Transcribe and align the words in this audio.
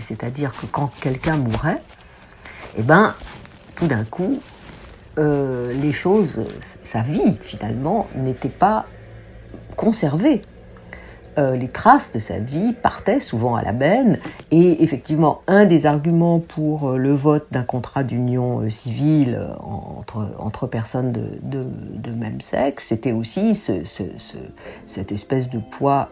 C'est-à-dire 0.00 0.52
que 0.60 0.66
quand 0.66 0.90
quelqu'un 1.00 1.36
mourait, 1.36 1.82
eh 2.76 2.82
ben, 2.82 3.14
tout 3.76 3.86
d'un 3.86 4.04
coup, 4.04 4.40
euh, 5.18 5.72
les 5.72 5.92
choses, 5.92 6.44
sa 6.84 7.02
vie 7.02 7.36
finalement, 7.40 8.06
n'était 8.14 8.48
pas 8.48 8.86
conservée. 9.76 10.40
Euh, 11.38 11.56
les 11.56 11.68
traces 11.68 12.12
de 12.12 12.18
sa 12.18 12.38
vie 12.38 12.72
partaient 12.72 13.20
souvent 13.20 13.54
à 13.54 13.62
la 13.62 13.72
benne. 13.72 14.18
Et 14.50 14.82
effectivement, 14.82 15.42
un 15.46 15.64
des 15.64 15.86
arguments 15.86 16.40
pour 16.40 16.90
euh, 16.90 16.96
le 16.96 17.12
vote 17.12 17.46
d'un 17.50 17.62
contrat 17.62 18.04
d'union 18.04 18.68
civile 18.70 19.40
entre, 19.60 20.66
personnes 20.66 21.12
de, 21.12 22.12
même 22.12 22.40
sexe, 22.40 22.86
c'était 22.88 23.12
aussi 23.12 23.54
ce, 23.54 23.84
ce, 23.84 24.04
ce, 24.18 24.36
cette 24.88 25.12
espèce 25.12 25.48
de 25.48 25.58
poids 25.58 26.10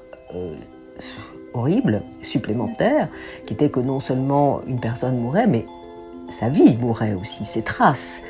horrible, 1.57 2.03
supplémentaire, 2.23 3.09
qui 3.47 3.55
était 3.55 3.71
que 3.71 3.81
non 3.81 4.01
seulement 4.01 4.61
une 4.67 4.81
personne 4.81 5.19
mourait, 5.19 5.47
mais 5.47 5.67
sa 6.29 6.49
vie 6.49 6.77
mourait 6.77 7.15
aussi, 7.15 7.45
ses 7.45 7.63
traces. 7.63 8.23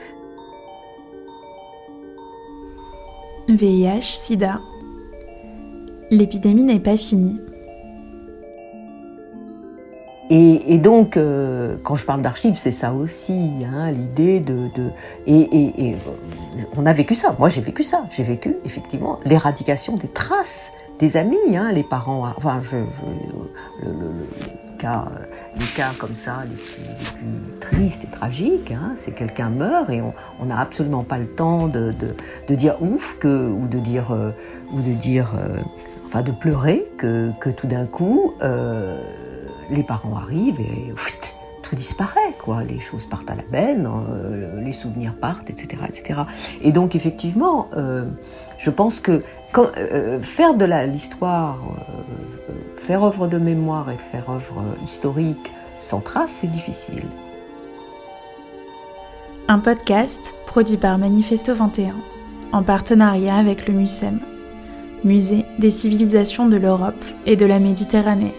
VIH, 3.48 4.00
SIDA, 4.00 4.60
l'épidémie 6.10 6.64
n'est 6.64 6.80
pas 6.80 6.96
finie. 6.96 7.40
Et, 10.28 10.74
et 10.74 10.78
donc, 10.78 11.16
euh, 11.16 11.76
quand 11.84 11.94
je 11.94 12.04
parle 12.04 12.20
d'archives, 12.20 12.56
c'est 12.56 12.72
ça 12.72 12.92
aussi, 12.92 13.50
hein, 13.64 13.92
l'idée 13.92 14.40
de... 14.40 14.68
de 14.74 14.90
et, 15.26 15.40
et, 15.40 15.90
et, 15.90 15.94
euh, 15.94 16.62
on 16.76 16.84
a 16.84 16.92
vécu 16.92 17.14
ça, 17.14 17.36
moi 17.38 17.48
j'ai 17.48 17.60
vécu 17.60 17.84
ça, 17.84 18.06
j'ai 18.10 18.24
vécu 18.24 18.56
effectivement 18.64 19.20
l'éradication 19.24 19.94
des 19.94 20.08
traces 20.08 20.72
des 20.98 21.16
amis, 21.16 21.56
hein, 21.56 21.72
les 21.72 21.82
parents, 21.82 22.32
enfin, 22.36 22.60
je, 22.62 22.76
le, 23.82 23.92
cas, 24.78 25.06
les 25.58 25.66
cas 25.66 25.90
comme 25.98 26.14
ça, 26.14 26.42
les 26.48 26.56
plus, 26.56 26.82
les 27.22 27.58
tristes 27.60 28.04
et 28.04 28.06
tragiques, 28.06 28.72
hein, 28.72 28.94
c'est 28.96 29.12
quelqu'un 29.12 29.50
meurt 29.50 29.90
et 29.90 30.00
on 30.40 30.44
n'a 30.44 30.60
absolument 30.60 31.04
pas 31.04 31.18
le 31.18 31.26
temps 31.26 31.68
de, 31.68 31.92
de, 32.48 32.54
dire 32.54 32.80
ouf 32.80 33.18
que, 33.18 33.48
ou 33.48 33.66
de 33.66 33.78
dire, 33.78 34.12
euh, 34.12 34.30
ou 34.72 34.80
de 34.80 34.92
dire, 34.92 35.32
euh, 35.36 35.58
enfin, 36.06 36.22
de 36.22 36.32
pleurer 36.32 36.86
que, 36.98 37.30
que 37.40 37.50
tout 37.50 37.66
d'un 37.66 37.86
coup, 37.86 38.34
euh, 38.42 38.98
les 39.70 39.82
parents 39.82 40.16
arrivent 40.16 40.60
et 40.60 40.94
tout 41.62 41.74
disparaît, 41.74 42.34
quoi. 42.38 42.62
Les 42.62 42.78
choses 42.78 43.04
partent 43.06 43.30
à 43.30 43.34
la 43.34 43.42
benne, 43.50 43.90
les 44.64 44.72
souvenirs 44.72 45.14
partent, 45.20 45.50
etc., 45.50 45.82
etc. 45.88 46.20
Et 46.62 46.70
donc, 46.70 46.94
effectivement, 46.94 47.68
je 48.60 48.70
pense 48.70 49.00
que 49.00 49.24
quand, 49.56 49.70
euh, 49.78 50.20
faire 50.20 50.52
de 50.52 50.66
l'histoire, 50.66 51.56
euh, 51.56 52.52
faire 52.76 53.02
œuvre 53.02 53.26
de 53.26 53.38
mémoire 53.38 53.90
et 53.90 53.96
faire 53.96 54.28
œuvre 54.28 54.62
historique 54.84 55.50
sans 55.80 56.00
trace, 56.00 56.40
c'est 56.42 56.52
difficile. 56.52 57.04
Un 59.48 59.58
podcast 59.58 60.36
produit 60.46 60.76
par 60.76 60.98
Manifesto 60.98 61.54
21, 61.54 61.94
en 62.52 62.62
partenariat 62.62 63.36
avec 63.36 63.66
le 63.66 63.72
MUSEM, 63.72 64.20
Musée 65.04 65.46
des 65.58 65.70
civilisations 65.70 66.48
de 66.48 66.56
l'Europe 66.58 67.04
et 67.24 67.36
de 67.36 67.46
la 67.46 67.58
Méditerranée. 67.58 68.34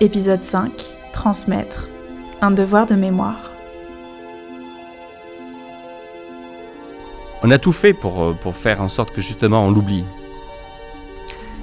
Épisode 0.00 0.42
5 0.42 0.72
Transmettre. 1.12 1.88
Un 2.40 2.50
devoir 2.50 2.86
de 2.86 2.96
mémoire. 2.96 3.51
On 7.42 7.50
a 7.50 7.58
tout 7.58 7.72
fait 7.72 7.92
pour, 7.92 8.34
pour 8.36 8.56
faire 8.56 8.80
en 8.80 8.88
sorte 8.88 9.10
que 9.12 9.20
justement 9.20 9.66
on 9.66 9.70
l'oublie. 9.70 10.04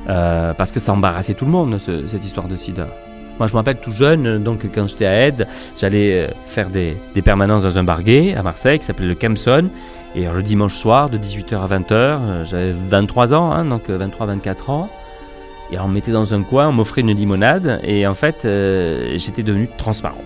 Euh, 0.07 0.53
parce 0.53 0.71
que 0.71 0.79
ça 0.79 0.93
embarrassait 0.93 1.33
tout 1.33 1.45
le 1.45 1.51
monde, 1.51 1.79
ce, 1.79 2.07
cette 2.07 2.25
histoire 2.25 2.47
de 2.47 2.55
sida. 2.55 2.87
Moi, 3.39 3.47
je 3.47 3.53
me 3.53 3.57
rappelle 3.57 3.77
tout 3.77 3.93
jeune, 3.93 4.43
donc 4.43 4.69
quand 4.73 4.87
j'étais 4.87 5.05
à 5.05 5.27
Aide, 5.27 5.47
j'allais 5.77 6.27
euh, 6.27 6.27
faire 6.47 6.69
des, 6.69 6.97
permanences 7.23 7.63
dans 7.63 7.77
un 7.77 7.85
bar 7.85 8.03
gay 8.03 8.35
à 8.35 8.43
Marseille 8.43 8.79
qui 8.79 8.85
s'appelait 8.85 9.07
le 9.07 9.15
Kempson. 9.15 9.69
Et 10.15 10.25
le 10.25 10.43
dimanche 10.43 10.75
soir, 10.75 11.09
de 11.09 11.17
18h 11.17 11.55
à 11.55 11.67
20h, 11.67 11.91
euh, 11.91 12.45
j'avais 12.45 12.73
23 12.89 13.33
ans, 13.33 13.51
hein, 13.51 13.63
donc 13.63 13.89
23-24 13.89 14.71
ans. 14.71 14.89
Et 15.71 15.79
on 15.79 15.87
me 15.87 15.93
mettait 15.93 16.11
dans 16.11 16.33
un 16.33 16.43
coin, 16.43 16.67
on 16.67 16.71
m'offrait 16.73 17.01
une 17.01 17.11
limonade, 17.11 17.79
et 17.83 18.07
en 18.07 18.15
fait, 18.15 18.43
euh, 18.43 19.13
j'étais 19.17 19.43
devenu 19.43 19.69
transparent. 19.77 20.23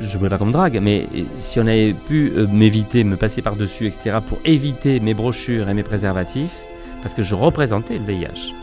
Je 0.00 0.06
ne 0.06 0.18
voulais 0.18 0.30
pas 0.30 0.38
comme 0.38 0.52
drague, 0.52 0.78
mais 0.80 1.06
si 1.38 1.58
on 1.58 1.66
avait 1.66 1.92
pu 1.92 2.32
euh, 2.36 2.46
m'éviter, 2.46 3.02
me 3.04 3.16
passer 3.16 3.42
par-dessus, 3.42 3.86
etc., 3.86 4.18
pour 4.26 4.38
éviter 4.44 5.00
mes 5.00 5.14
brochures 5.14 5.68
et 5.68 5.74
mes 5.74 5.82
préservatifs, 5.82 6.56
parce 7.02 7.14
que 7.14 7.22
je 7.22 7.34
représentais 7.34 7.94
le 7.98 8.04
VIH. 8.04 8.54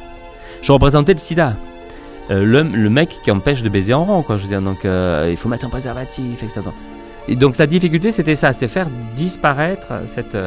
Je 0.62 0.72
représentais 0.72 1.14
le 1.14 1.20
sida. 1.20 1.56
Euh, 2.32 2.44
le, 2.46 2.90
mec 2.90 3.20
qui 3.24 3.32
empêche 3.32 3.64
de 3.64 3.70
baiser 3.70 3.94
en 3.94 4.06
rond, 4.06 4.24
quoi. 4.24 4.38
Je 4.38 4.44
veux 4.44 4.50
dire, 4.50 4.62
donc 4.62 4.86
euh, 4.86 5.28
il 5.30 5.38
faut 5.38 5.50
mettre 5.50 5.66
un 5.66 5.70
préservatif, 5.70 6.42
etc. 6.42 6.62
Et 7.28 7.36
donc 7.36 7.58
la 7.58 7.68
difficulté, 7.68 8.12
c'était 8.12 8.36
ça, 8.36 8.54
c'était 8.54 8.68
faire 8.68 8.88
disparaître 9.14 9.94
cette, 10.06 10.38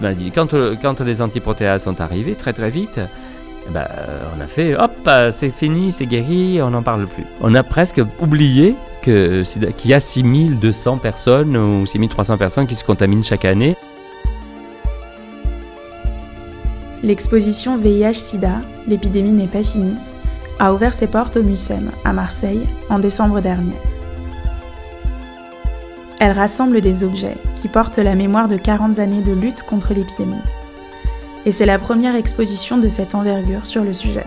maladie. 0.00 0.30
Quand, 0.30 0.48
quand 0.82 1.00
les 1.00 1.22
antiprotéas 1.22 1.78
sont 1.78 2.00
arrivés, 2.00 2.34
très 2.34 2.52
très 2.52 2.70
vite, 2.70 3.00
ben, 3.70 3.86
on 4.36 4.40
a 4.40 4.46
fait, 4.46 4.74
hop, 4.76 5.08
c'est 5.30 5.50
fini, 5.50 5.92
c'est 5.92 6.06
guéri, 6.06 6.60
on 6.60 6.70
n'en 6.70 6.82
parle 6.82 7.06
plus. 7.06 7.24
On 7.40 7.54
a 7.54 7.62
presque 7.62 8.00
oublié 8.20 8.74
qu'il 9.02 9.90
y 9.90 9.94
a 9.94 10.00
6200 10.00 10.98
personnes 10.98 11.56
ou 11.56 11.86
6300 11.86 12.38
personnes 12.38 12.66
qui 12.66 12.74
se 12.74 12.84
contaminent 12.84 13.22
chaque 13.22 13.44
année. 13.44 13.76
L'exposition 17.02 17.78
VIH-Sida, 17.78 18.60
l'épidémie 18.86 19.32
n'est 19.32 19.46
pas 19.46 19.62
finie, 19.62 19.96
a 20.58 20.74
ouvert 20.74 20.92
ses 20.92 21.06
portes 21.06 21.38
au 21.38 21.42
MUSEM, 21.42 21.90
à 22.04 22.12
Marseille, 22.12 22.60
en 22.90 22.98
décembre 22.98 23.40
dernier. 23.40 23.76
Elle 26.18 26.32
rassemble 26.32 26.82
des 26.82 27.02
objets 27.02 27.36
qui 27.56 27.68
portent 27.68 27.98
la 27.98 28.14
mémoire 28.14 28.48
de 28.48 28.58
40 28.58 28.98
années 28.98 29.22
de 29.22 29.32
lutte 29.32 29.62
contre 29.62 29.94
l'épidémie. 29.94 30.34
Et 31.46 31.52
c'est 31.52 31.64
la 31.64 31.78
première 31.78 32.14
exposition 32.14 32.76
de 32.76 32.88
cette 32.88 33.14
envergure 33.14 33.66
sur 33.66 33.82
le 33.82 33.94
sujet. 33.94 34.26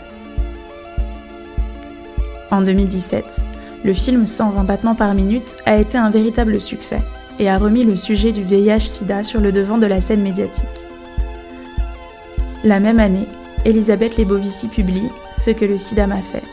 En 2.49 2.61
2017, 2.61 3.41
le 3.83 3.93
film 3.93 4.27
120 4.27 4.63
battements 4.63 4.95
par 4.95 5.13
minute 5.13 5.57
a 5.65 5.77
été 5.77 5.97
un 5.97 6.09
véritable 6.09 6.61
succès 6.61 7.01
et 7.39 7.49
a 7.49 7.57
remis 7.57 7.83
le 7.83 7.95
sujet 7.95 8.31
du 8.31 8.43
VIH-Sida 8.43 9.23
sur 9.23 9.41
le 9.41 9.51
devant 9.51 9.77
de 9.77 9.85
la 9.85 9.99
scène 9.99 10.21
médiatique. 10.21 10.63
La 12.63 12.79
même 12.79 12.99
année, 12.99 13.27
Elisabeth 13.65 14.17
Lebovici 14.17 14.67
publie 14.67 15.09
Ce 15.31 15.51
que 15.51 15.65
le 15.65 15.77
sida 15.77 16.07
m'a 16.07 16.21
fait. 16.21 16.43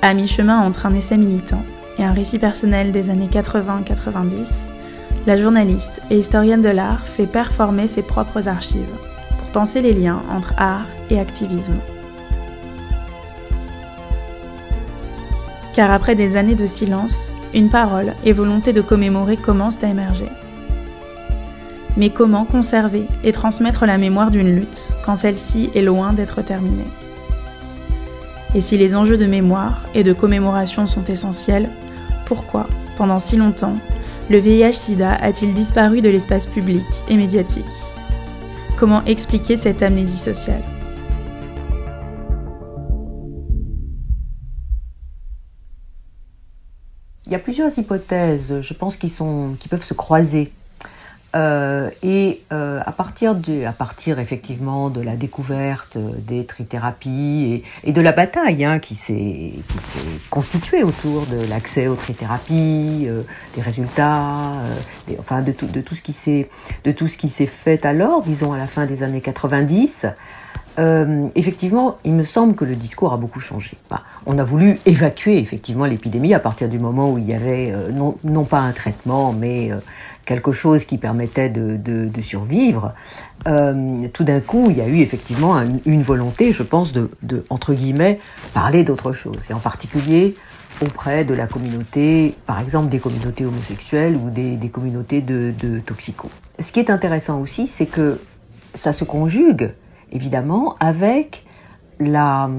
À 0.00 0.14
mi-chemin 0.14 0.60
entre 0.60 0.86
un 0.86 0.94
essai 0.94 1.16
militant 1.16 1.62
et 1.98 2.04
un 2.04 2.12
récit 2.12 2.38
personnel 2.38 2.92
des 2.92 3.10
années 3.10 3.28
80-90, 3.30 4.68
la 5.26 5.36
journaliste 5.36 6.00
et 6.10 6.18
historienne 6.18 6.62
de 6.62 6.68
l'art 6.68 7.06
fait 7.06 7.26
performer 7.26 7.86
ses 7.86 8.02
propres 8.02 8.48
archives 8.48 8.84
pour 9.38 9.48
penser 9.48 9.82
les 9.82 9.92
liens 9.92 10.22
entre 10.30 10.54
art 10.56 10.86
et 11.10 11.18
activisme. 11.18 11.74
Car 15.76 15.90
après 15.90 16.14
des 16.14 16.38
années 16.38 16.54
de 16.54 16.64
silence, 16.64 17.34
une 17.52 17.68
parole 17.68 18.14
et 18.24 18.32
volonté 18.32 18.72
de 18.72 18.80
commémorer 18.80 19.36
commencent 19.36 19.84
à 19.84 19.88
émerger. 19.88 20.30
Mais 21.98 22.08
comment 22.08 22.46
conserver 22.46 23.04
et 23.22 23.32
transmettre 23.32 23.84
la 23.84 23.98
mémoire 23.98 24.30
d'une 24.30 24.56
lutte 24.56 24.94
quand 25.04 25.16
celle-ci 25.16 25.68
est 25.74 25.82
loin 25.82 26.14
d'être 26.14 26.40
terminée? 26.40 26.86
Et 28.54 28.62
si 28.62 28.78
les 28.78 28.94
enjeux 28.94 29.18
de 29.18 29.26
mémoire 29.26 29.82
et 29.94 30.02
de 30.02 30.14
commémoration 30.14 30.86
sont 30.86 31.04
essentiels, 31.04 31.68
pourquoi, 32.24 32.68
pendant 32.96 33.18
si 33.18 33.36
longtemps, 33.36 33.76
le 34.30 34.38
VIH-Sida 34.38 35.12
a-t-il 35.20 35.52
disparu 35.52 36.00
de 36.00 36.08
l'espace 36.08 36.46
public 36.46 36.86
et 37.10 37.18
médiatique? 37.18 37.64
Comment 38.78 39.04
expliquer 39.04 39.58
cette 39.58 39.82
amnésie 39.82 40.16
sociale? 40.16 40.62
Il 47.26 47.32
y 47.32 47.34
a 47.34 47.38
plusieurs 47.40 47.76
hypothèses, 47.76 48.60
je 48.60 48.74
pense, 48.74 48.96
qui, 48.96 49.08
sont, 49.08 49.56
qui 49.58 49.68
peuvent 49.68 49.84
se 49.84 49.94
croiser. 49.94 50.52
Euh, 51.34 51.90
et 52.02 52.40
euh, 52.52 52.80
à 52.86 52.92
partir 52.92 53.34
de, 53.34 53.64
à 53.64 53.72
partir 53.72 54.18
effectivement 54.18 54.88
de 54.88 55.02
la 55.02 55.16
découverte 55.16 55.98
des 55.98 56.46
trithérapies 56.46 57.62
et, 57.84 57.88
et 57.90 57.92
de 57.92 58.00
la 58.00 58.12
bataille 58.12 58.64
hein, 58.64 58.78
qui 58.78 58.94
s'est 58.94 59.52
constituée 60.30 60.82
autour 60.82 61.26
de 61.26 61.46
l'accès 61.50 61.88
aux 61.88 61.94
trithérapies, 61.94 63.06
euh, 63.06 63.22
des 63.54 63.60
résultats, 63.60 64.52
enfin 65.18 65.42
de 65.42 65.52
tout 65.52 65.66
de 65.66 65.80
tout 65.82 65.94
ce 65.94 66.00
qui 66.00 66.12
s'est 67.28 67.46
fait 67.46 67.84
alors, 67.84 68.22
disons 68.22 68.52
à 68.52 68.58
la 68.58 68.66
fin 68.66 68.86
des 68.86 69.02
années 69.02 69.20
90. 69.20 70.06
Euh, 70.78 71.28
effectivement, 71.34 71.98
il 72.04 72.12
me 72.12 72.22
semble 72.22 72.54
que 72.54 72.64
le 72.64 72.76
discours 72.76 73.12
a 73.12 73.16
beaucoup 73.16 73.40
changé. 73.40 73.72
Bah, 73.88 74.02
on 74.26 74.38
a 74.38 74.44
voulu 74.44 74.78
évacuer 74.84 75.38
effectivement 75.38 75.86
l'épidémie 75.86 76.34
à 76.34 76.40
partir 76.40 76.68
du 76.68 76.78
moment 76.78 77.10
où 77.10 77.18
il 77.18 77.26
y 77.26 77.34
avait 77.34 77.72
euh, 77.72 77.90
non, 77.92 78.44
pas 78.44 78.60
un 78.60 78.72
traitement, 78.72 79.32
mais 79.32 79.72
euh, 79.72 79.76
quelque 80.26 80.52
chose 80.52 80.84
qui 80.84 80.98
permettait 80.98 81.48
de, 81.48 82.10
survivre. 82.20 82.94
Tout 83.44 84.24
d'un 84.24 84.40
coup, 84.40 84.66
il 84.70 84.78
y 84.78 84.80
a 84.80 84.88
eu 84.88 84.98
effectivement 84.98 85.54
une, 85.84 86.02
volonté, 86.02 86.52
je 86.52 86.64
pense, 86.64 86.92
de, 86.92 87.08
entre 87.48 87.74
guillemets 87.74 88.18
parler 88.52 88.82
d'autre 88.82 89.12
chose, 89.12 89.38
et 89.48 89.52
en 89.52 89.60
particulier 89.60 90.34
auprès 90.82 91.24
de 91.24 91.32
la 91.32 91.46
communauté, 91.46 92.34
par 92.44 92.60
exemple 92.60 92.88
des 92.88 92.98
communautés 92.98 93.46
homosexuelles 93.46 94.16
ou 94.16 94.30
des, 94.30 94.56
des 94.56 94.68
communautés 94.68 95.20
de, 95.20 95.54
de 95.58 95.78
toxicos. 95.78 96.30
Ce 96.58 96.72
qui 96.72 96.80
est 96.80 96.90
intéressant 96.90 97.40
aussi, 97.40 97.68
c'est 97.68 97.86
que 97.86 98.20
ça 98.74 98.92
se 98.92 99.04
conjugue 99.04 99.70
évidemment, 100.12 100.76
avec 100.80 101.44
la, 101.98 102.50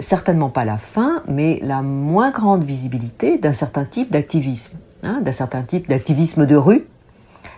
certainement 0.00 0.48
pas 0.48 0.64
la 0.64 0.78
fin, 0.78 1.22
mais 1.28 1.60
la 1.62 1.82
moins 1.82 2.30
grande 2.30 2.64
visibilité 2.64 3.38
d'un 3.38 3.52
certain 3.52 3.84
type 3.84 4.10
d'activisme, 4.10 4.78
hein, 5.02 5.20
d'un 5.22 5.32
certain 5.32 5.62
type 5.62 5.88
d'activisme 5.88 6.46
de 6.46 6.56
rue, 6.56 6.86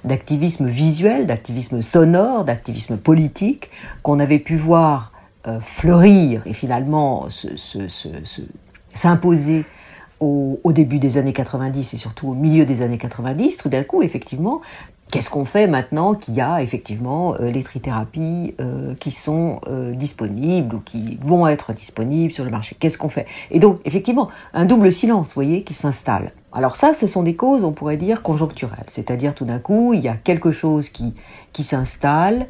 d'activisme 0.04 0.66
visuel, 0.66 1.26
d'activisme 1.26 1.80
sonore, 1.80 2.44
d'activisme 2.44 2.96
politique, 2.96 3.68
qu'on 4.02 4.18
avait 4.18 4.40
pu 4.40 4.56
voir 4.56 5.12
euh, 5.46 5.60
fleurir 5.60 6.42
et 6.46 6.52
finalement 6.52 7.28
s'imposer 8.94 9.64
au, 10.20 10.60
au, 10.62 10.72
début 10.72 10.98
des 10.98 11.18
années 11.18 11.32
90 11.32 11.94
et 11.94 11.96
surtout 11.96 12.28
au 12.28 12.34
milieu 12.34 12.64
des 12.64 12.82
années 12.82 12.98
90, 12.98 13.56
tout 13.56 13.68
d'un 13.68 13.82
coup, 13.84 14.02
effectivement, 14.02 14.60
Qu'est-ce 15.12 15.28
qu'on 15.28 15.44
fait 15.44 15.66
maintenant 15.66 16.14
qu'il 16.14 16.32
y 16.32 16.40
a 16.40 16.62
effectivement 16.62 17.34
euh, 17.34 17.50
les 17.50 17.62
trithérapies 17.62 18.54
euh, 18.62 18.94
qui 18.94 19.10
sont 19.10 19.60
euh, 19.68 19.92
disponibles 19.92 20.74
ou 20.74 20.80
qui 20.80 21.18
vont 21.20 21.46
être 21.46 21.74
disponibles 21.74 22.32
sur 22.32 22.46
le 22.46 22.50
marché? 22.50 22.78
Qu'est-ce 22.80 22.96
qu'on 22.96 23.10
fait? 23.10 23.26
Et 23.50 23.60
donc, 23.60 23.78
effectivement, 23.84 24.30
un 24.54 24.64
double 24.64 24.90
silence, 24.90 25.26
vous 25.26 25.34
voyez, 25.34 25.64
qui 25.64 25.74
s'installe. 25.74 26.30
Alors 26.50 26.76
ça, 26.76 26.94
ce 26.94 27.06
sont 27.06 27.22
des 27.22 27.36
causes, 27.36 27.62
on 27.62 27.72
pourrait 27.72 27.98
dire, 27.98 28.22
conjoncturelles. 28.22 28.86
C'est-à-dire, 28.88 29.34
tout 29.34 29.44
d'un 29.44 29.58
coup, 29.58 29.92
il 29.92 30.00
y 30.00 30.08
a 30.08 30.14
quelque 30.14 30.50
chose 30.50 30.88
qui, 30.88 31.12
qui 31.52 31.62
s'installe, 31.62 32.46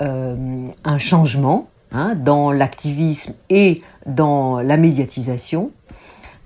un 0.00 0.98
changement 0.98 1.68
hein, 1.92 2.14
dans 2.16 2.52
l'activisme 2.52 3.34
et 3.50 3.82
dans 4.06 4.60
la 4.60 4.78
médiatisation, 4.78 5.70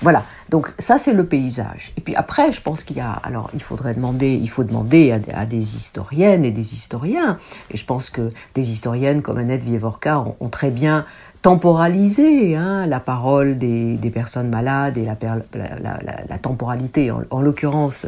Voilà, 0.02 0.24
donc 0.50 0.74
ça 0.78 1.00
c'est 1.00 1.13
le 1.13 1.25
paysage. 1.25 1.94
Et 1.98 2.02
puis 2.02 2.16
après, 2.16 2.52
je 2.52 2.62
pense 2.62 2.84
qu'il 2.84 2.98
y 2.98 3.02
a, 3.02 3.12
alors 3.12 3.50
il 3.54 3.62
faudrait 3.62 3.94
demander, 3.94 4.34
il 4.34 4.50
faut 4.50 4.63
demander 4.63 5.12
à, 5.34 5.46
des 5.46 5.75
historiennes 5.75 6.44
et 6.44 6.52
des 6.52 6.74
historiens, 6.74 7.40
et 7.72 7.78
je 7.78 7.86
pense 7.86 8.10
que 8.10 8.30
des 8.56 8.69
historiennes 8.69 9.22
comme 9.22 9.38
Annette 9.38 9.63
Vievorka 9.63 10.25
ont, 10.40 10.50
très 10.50 10.69
bien 10.69 11.06
temporalisé 11.42 12.56
hein, 12.56 12.86
la 12.88 13.00
parole 13.00 13.57
des, 13.57 14.12
personnes 14.13 14.50
malades 14.50 14.98
et 14.98 15.06
la, 15.06 16.38
temporalité. 16.42 17.12
En, 17.12 17.22
en 17.30 17.42
l'occurrence, 17.42 18.06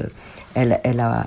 elle, 0.55 0.73
a, 0.99 1.25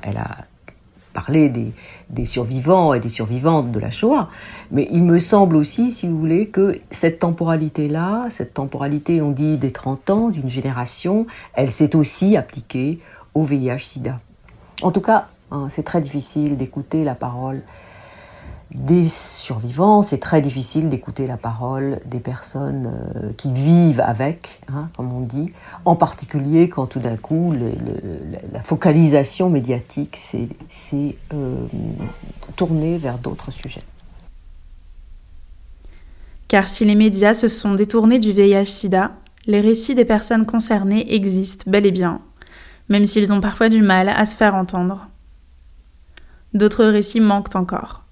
parler 1.12 1.48
des, 1.48 1.72
des, 2.10 2.24
survivants 2.24 2.94
et 2.94 3.00
des 3.00 3.08
survivantes 3.08 3.70
de 3.70 3.78
la 3.78 3.90
Shoah. 3.90 4.28
Mais 4.70 4.88
il 4.90 5.02
me 5.02 5.18
semble 5.18 5.56
aussi, 5.56 5.92
si 5.92 6.06
vous 6.06 6.18
voulez, 6.18 6.48
que 6.48 6.80
cette 6.90 7.18
temporalité-là, 7.20 8.28
cette 8.30 8.54
temporalité, 8.54 9.22
on 9.22 9.30
dit, 9.30 9.56
des 9.56 9.72
30 9.72 10.10
ans, 10.10 10.28
d'une 10.30 10.50
génération, 10.50 11.26
elle 11.54 11.70
s'est 11.70 11.96
aussi 11.96 12.36
appliquée 12.36 12.98
au 13.34 13.44
VIH-Sida. 13.44 14.18
En 14.82 14.90
tout 14.90 15.00
cas, 15.00 15.28
hein, 15.50 15.68
c'est 15.70 15.82
très 15.82 16.00
difficile 16.00 16.56
d'écouter 16.56 17.04
la 17.04 17.14
parole 17.14 17.62
des 18.74 19.08
survivants, 19.08 20.02
c'est 20.02 20.18
très 20.18 20.40
difficile 20.40 20.88
d'écouter 20.88 21.26
la 21.26 21.36
parole 21.36 21.98
des 22.06 22.20
personnes 22.20 22.92
euh, 23.16 23.32
qui 23.36 23.52
vivent 23.52 24.00
avec, 24.00 24.60
hein, 24.68 24.88
comme 24.96 25.12
on 25.12 25.22
dit, 25.22 25.50
en 25.84 25.96
particulier 25.96 26.68
quand 26.68 26.86
tout 26.86 27.00
d'un 27.00 27.16
coup 27.16 27.52
la 28.52 28.62
focalisation 28.62 29.50
médiatique 29.50 30.18
s'est 30.68 31.16
euh, 31.34 31.66
tournée 32.54 32.98
vers 32.98 33.18
d'autres 33.18 33.50
sujets. 33.50 33.82
Car 36.46 36.68
si 36.68 36.84
les 36.84 36.94
médias 36.94 37.34
se 37.34 37.48
sont 37.48 37.74
détournés 37.74 38.18
du 38.18 38.32
VIH-Sida, 38.32 39.12
les 39.46 39.60
récits 39.60 39.94
des 39.94 40.04
personnes 40.04 40.46
concernées 40.46 41.14
existent 41.14 41.68
bel 41.68 41.86
et 41.86 41.92
bien, 41.92 42.20
même 42.88 43.04
s'ils 43.04 43.32
ont 43.32 43.40
parfois 43.40 43.68
du 43.68 43.82
mal 43.82 44.08
à 44.08 44.26
se 44.26 44.36
faire 44.36 44.54
entendre. 44.54 45.08
D'autres 46.54 46.84
récits 46.84 47.20
manquent 47.20 47.56
encore. 47.56 48.04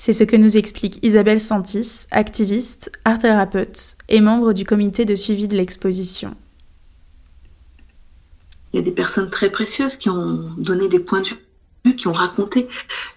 C'est 0.00 0.12
ce 0.12 0.22
que 0.22 0.36
nous 0.36 0.56
explique 0.56 1.00
Isabelle 1.02 1.40
Santis, 1.40 2.06
activiste, 2.12 2.92
art 3.04 3.18
thérapeute 3.18 3.96
et 4.08 4.20
membre 4.20 4.52
du 4.52 4.64
comité 4.64 5.04
de 5.04 5.16
suivi 5.16 5.48
de 5.48 5.56
l'exposition. 5.56 6.36
Il 8.72 8.76
y 8.76 8.78
a 8.78 8.82
des 8.82 8.92
personnes 8.92 9.28
très 9.28 9.50
précieuses 9.50 9.96
qui 9.96 10.08
ont 10.08 10.54
donné 10.56 10.88
des 10.88 11.00
points 11.00 11.22
de 11.22 11.28
vue, 11.84 11.96
qui 11.96 12.06
ont 12.06 12.12
raconté 12.12 12.68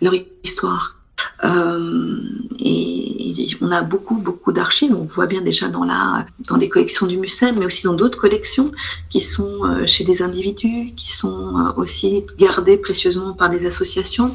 leur 0.01 0.15
histoire. 0.43 0.97
Euh, 1.43 2.19
et 2.59 3.47
on 3.61 3.71
a 3.71 3.83
beaucoup, 3.83 4.15
beaucoup 4.15 4.51
d'archives. 4.51 4.95
On 4.95 5.05
voit 5.05 5.27
bien 5.27 5.41
déjà 5.41 5.67
dans, 5.67 5.83
la, 5.83 6.25
dans 6.47 6.57
les 6.57 6.67
collections 6.67 7.05
du 7.05 7.17
MUSEM, 7.17 7.59
mais 7.59 7.65
aussi 7.67 7.83
dans 7.83 7.93
d'autres 7.93 8.19
collections 8.19 8.71
qui 9.11 9.21
sont 9.21 9.65
euh, 9.65 9.85
chez 9.85 10.03
des 10.03 10.23
individus, 10.23 10.93
qui 10.95 11.11
sont 11.11 11.57
euh, 11.57 11.73
aussi 11.77 12.25
gardées 12.39 12.77
précieusement 12.77 13.33
par 13.33 13.51
des 13.51 13.67
associations 13.67 14.33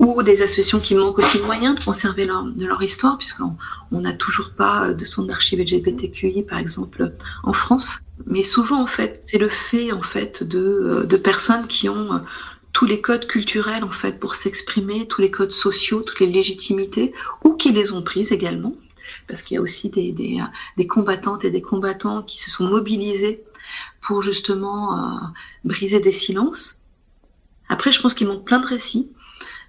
ou 0.00 0.22
des 0.22 0.40
associations 0.40 0.80
qui 0.80 0.94
manquent 0.94 1.18
aussi 1.18 1.38
de 1.38 1.44
moyens 1.44 1.78
de 1.78 1.84
conserver 1.84 2.24
leur, 2.24 2.44
de 2.44 2.66
leur 2.66 2.82
histoire, 2.82 3.18
puisqu'on 3.18 3.56
n'a 3.92 4.14
toujours 4.14 4.50
pas 4.56 4.94
de 4.94 5.04
centre 5.04 5.28
d'archives 5.28 5.60
LGBTQI, 5.60 6.42
par 6.42 6.58
exemple, 6.58 7.12
en 7.44 7.52
France. 7.52 8.00
Mais 8.26 8.42
souvent, 8.42 8.82
en 8.82 8.86
fait, 8.86 9.22
c'est 9.26 9.36
le 9.36 9.50
fait, 9.50 9.92
en 9.92 10.02
fait, 10.02 10.42
de, 10.42 11.06
de 11.06 11.16
personnes 11.16 11.66
qui 11.66 11.90
ont 11.90 12.22
tous 12.72 12.86
les 12.86 13.00
codes 13.00 13.26
culturels 13.26 13.84
en 13.84 13.90
fait 13.90 14.18
pour 14.18 14.36
s'exprimer, 14.36 15.06
tous 15.06 15.20
les 15.20 15.30
codes 15.30 15.52
sociaux, 15.52 16.02
toutes 16.02 16.20
les 16.20 16.26
légitimités, 16.26 17.12
ou 17.44 17.54
qui 17.54 17.72
les 17.72 17.92
ont 17.92 18.02
prises 18.02 18.32
également, 18.32 18.74
parce 19.26 19.42
qu'il 19.42 19.56
y 19.56 19.58
a 19.58 19.60
aussi 19.60 19.90
des, 19.90 20.12
des, 20.12 20.38
des, 20.76 20.86
combattantes 20.86 21.44
et 21.44 21.50
des 21.50 21.62
combattants 21.62 22.22
qui 22.22 22.38
se 22.40 22.50
sont 22.50 22.64
mobilisés 22.64 23.44
pour 24.00 24.22
justement 24.22 24.96
euh, 24.96 25.18
briser 25.64 26.00
des 26.00 26.12
silences. 26.12 26.82
Après, 27.68 27.92
je 27.92 28.00
pense 28.00 28.14
qu'il 28.14 28.26
manque 28.26 28.44
plein 28.44 28.60
de 28.60 28.66
récits. 28.66 29.10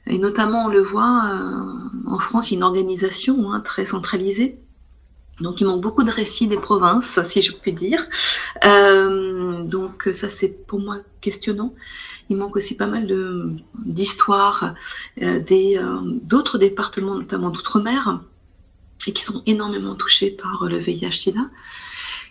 Et 0.08 0.18
notamment, 0.18 0.66
on 0.66 0.68
le 0.68 0.82
voit, 0.82 1.24
euh, 1.26 2.10
en 2.10 2.20
France, 2.20 2.50
il 2.50 2.54
y 2.54 2.58
a 2.58 2.60
une 2.60 2.64
organisation 2.64 3.52
hein, 3.52 3.60
très 3.62 3.86
centralisée. 3.86 4.60
Donc, 5.40 5.62
il 5.62 5.68
manque 5.68 5.82
beaucoup 5.82 6.04
de 6.04 6.12
récits 6.12 6.48
des 6.48 6.58
provinces, 6.58 7.22
si 7.24 7.42
je 7.42 7.52
puis 7.54 7.74
dire. 7.74 8.08
Euh, 8.64 9.64
donc, 9.64 10.10
ça, 10.14 10.30
c'est 10.30 10.66
pour 10.68 10.80
moi 10.80 10.98
questionnant. 11.20 11.74
Il 12.30 12.38
manque 12.38 12.56
aussi 12.56 12.76
pas 12.76 12.88
mal 12.88 13.08
d'histoires 13.80 14.76
euh, 15.22 15.40
des 15.40 15.80
d'autres 16.24 16.58
départements, 16.58 17.16
notamment 17.16 17.50
d'outre-mer, 17.50 18.22
et 19.08 19.14
qui 19.14 19.24
sont 19.24 19.42
énormément 19.46 19.96
touchés 19.96 20.32
par 20.32 20.66
le 20.66 20.78
VIH/SIDA. 20.78 21.50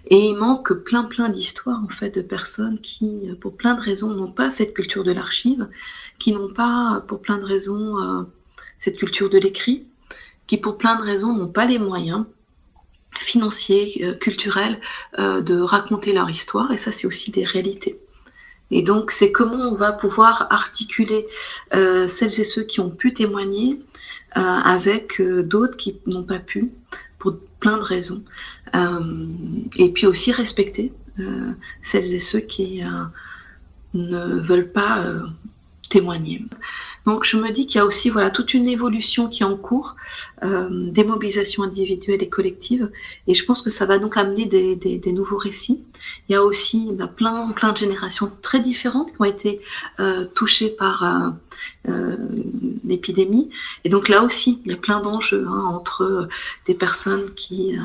Et 0.07 0.29
il 0.29 0.35
manque 0.35 0.73
plein 0.73 1.05
plein 1.05 1.29
d'histoires 1.29 1.83
en 1.85 1.89
fait 1.89 2.11
de 2.11 2.23
personnes 2.23 2.81
qui, 2.81 3.31
pour 3.41 3.57
plein 3.57 3.75
de 3.75 3.81
raisons, 3.81 4.11
n'ont 4.11 4.33
pas 4.33 4.51
cette 4.51 4.75
culture 4.75 5.05
de 5.05 5.13
l'archive, 5.13 5.69
qui 6.19 6.33
n'ont 6.33 6.53
pas, 6.53 7.05
pour 7.07 7.21
plein 7.21 7.39
de 7.39 7.45
raisons, 7.45 7.99
euh, 7.99 8.23
cette 8.79 8.97
culture 8.97 9.31
de 9.31 9.39
l'écrit, 9.39 9.87
qui 10.47 10.57
pour 10.57 10.79
plein 10.79 10.97
de 10.97 11.03
raisons 11.03 11.35
n'ont 11.37 11.53
pas 11.53 11.67
les 11.67 11.79
moyens 11.79 12.25
financiers, 13.19 14.17
culturels, 14.21 14.81
de 15.19 15.61
raconter 15.61 16.13
leur 16.13 16.31
histoire. 16.31 16.73
Et 16.73 16.79
ça, 16.79 16.93
c'est 16.93 17.07
aussi 17.07 17.31
des 17.31 17.45
réalités. 17.45 17.99
Et 18.71 18.83
donc, 18.83 19.11
c'est 19.11 19.33
comment 19.33 19.69
on 19.69 19.75
va 19.75 19.93
pouvoir 19.93 20.47
articuler 20.51 21.27
euh, 21.75 22.09
celles 22.09 22.41
et 22.41 22.45
ceux 22.45 22.63
qui 22.63 22.81
ont 22.81 22.91
pu 22.91 23.13
témoigner 23.13 23.81
euh, 24.37 24.41
avec 24.41 25.21
euh, 25.21 25.43
d'autres 25.43 25.77
qui 25.77 26.01
n'ont 26.07 26.23
pas 26.23 26.39
pu, 26.39 26.71
plein 27.61 27.77
de 27.77 27.83
raisons. 27.83 28.23
Euh, 28.75 29.27
et 29.77 29.91
puis 29.91 30.07
aussi 30.07 30.33
respecter 30.33 30.93
euh, 31.19 31.53
celles 31.83 32.15
et 32.15 32.21
ceux 32.21 32.41
qui 32.41 32.83
ne 33.95 34.41
veulent 34.41 34.73
pas 34.73 35.05
témoigner. 35.89 36.45
Donc 37.07 37.25
je 37.25 37.37
me 37.37 37.51
dis 37.51 37.67
qu'il 37.67 37.79
y 37.79 37.81
a 37.81 37.87
aussi 37.87 38.11
voilà 38.11 38.31
toute 38.31 38.55
une 38.55 38.69
évolution 38.69 39.29
qui 39.29 39.43
est 39.43 39.47
en 39.47 39.57
cours, 39.57 39.97
euh, 40.43 40.69
des 40.71 41.05
mobilisations 41.05 41.63
individuelles 41.63 42.23
et 42.23 42.29
collectives, 42.29 42.91
et 43.27 43.35
je 43.35 43.45
pense 43.45 43.63
que 43.63 43.71
ça 43.71 43.87
va 43.87 43.99
donc 43.99 44.17
amener 44.17 44.47
des, 44.47 44.77
des, 44.77 45.13
nouveaux 45.13 45.39
récits. 45.39 45.83
Il 46.29 46.33
y 46.33 46.37
a 46.37 46.43
aussi 46.43 46.91
bah, 46.93 47.07
plein 47.07 47.49
plein 47.53 47.73
de 47.73 47.79
générations 47.79 48.31
très 48.43 48.61
différentes 48.61 49.13
qui 49.13 49.21
ont 49.21 49.25
été 49.25 49.61
euh, 49.99 50.25
touchées 50.25 50.71
par 50.71 51.03
euh, 51.03 51.31
euh 51.89 52.17
l'épidémie, 52.85 53.51
et 53.85 53.89
donc 53.89 54.09
là 54.09 54.23
aussi 54.23 54.61
il 54.65 54.73
y 54.73 54.75
a 54.75 54.77
plein 54.77 55.01
d'enjeux 55.01 55.47
hein, 55.49 55.65
entre 55.67 56.29
des 56.67 56.75
personnes 56.75 57.33
qui 57.35 57.77
euh, 57.77 57.83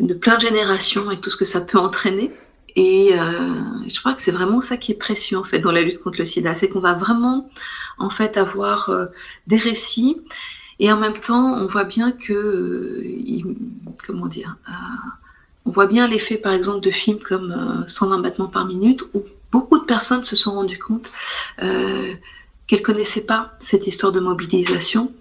de 0.00 0.14
plein 0.14 0.36
de 0.36 0.42
générations 0.42 1.10
et 1.10 1.20
tout 1.20 1.30
ce 1.30 1.36
que 1.36 1.44
ça 1.44 1.60
peut 1.60 1.78
entraîner. 1.78 2.30
Et 2.76 3.10
euh, 3.12 3.54
je 3.86 4.00
crois 4.00 4.14
que 4.14 4.22
c'est 4.22 4.32
vraiment 4.32 4.60
ça 4.60 4.76
qui 4.76 4.92
est 4.92 4.96
précieux 4.96 5.38
en 5.38 5.44
fait 5.44 5.60
dans 5.60 5.70
la 5.70 5.82
lutte 5.82 6.00
contre 6.00 6.18
le 6.18 6.24
sida, 6.24 6.54
c'est 6.54 6.68
qu'on 6.68 6.80
va 6.80 6.94
vraiment 6.94 7.48
en 7.98 8.10
fait 8.10 8.36
avoir 8.36 8.88
euh, 8.88 9.06
des 9.46 9.58
récits. 9.58 10.20
Et 10.80 10.90
en 10.90 10.96
même 10.96 11.18
temps 11.18 11.54
on 11.54 11.66
voit 11.66 11.84
bien 11.84 12.10
que 12.10 12.32
euh, 12.32 13.54
comment 14.04 14.26
dire 14.26 14.56
euh, 14.68 14.72
on 15.66 15.70
voit 15.70 15.86
bien 15.86 16.08
l'effet 16.08 16.36
par 16.36 16.52
exemple 16.52 16.80
de 16.80 16.90
films 16.90 17.20
comme 17.20 17.84
120 17.86 18.18
battements 18.18 18.48
par 18.48 18.66
minute 18.66 19.04
où 19.14 19.22
beaucoup 19.52 19.78
de 19.78 19.84
personnes 19.84 20.24
se 20.24 20.34
sont 20.34 20.52
rendues 20.52 20.78
compte 20.78 21.12
qu'elles 21.58 22.82
connaissaient 22.82 23.24
pas 23.24 23.52
cette 23.60 23.86
histoire 23.86 24.12
de 24.12 24.20
mobilisation 24.20 25.12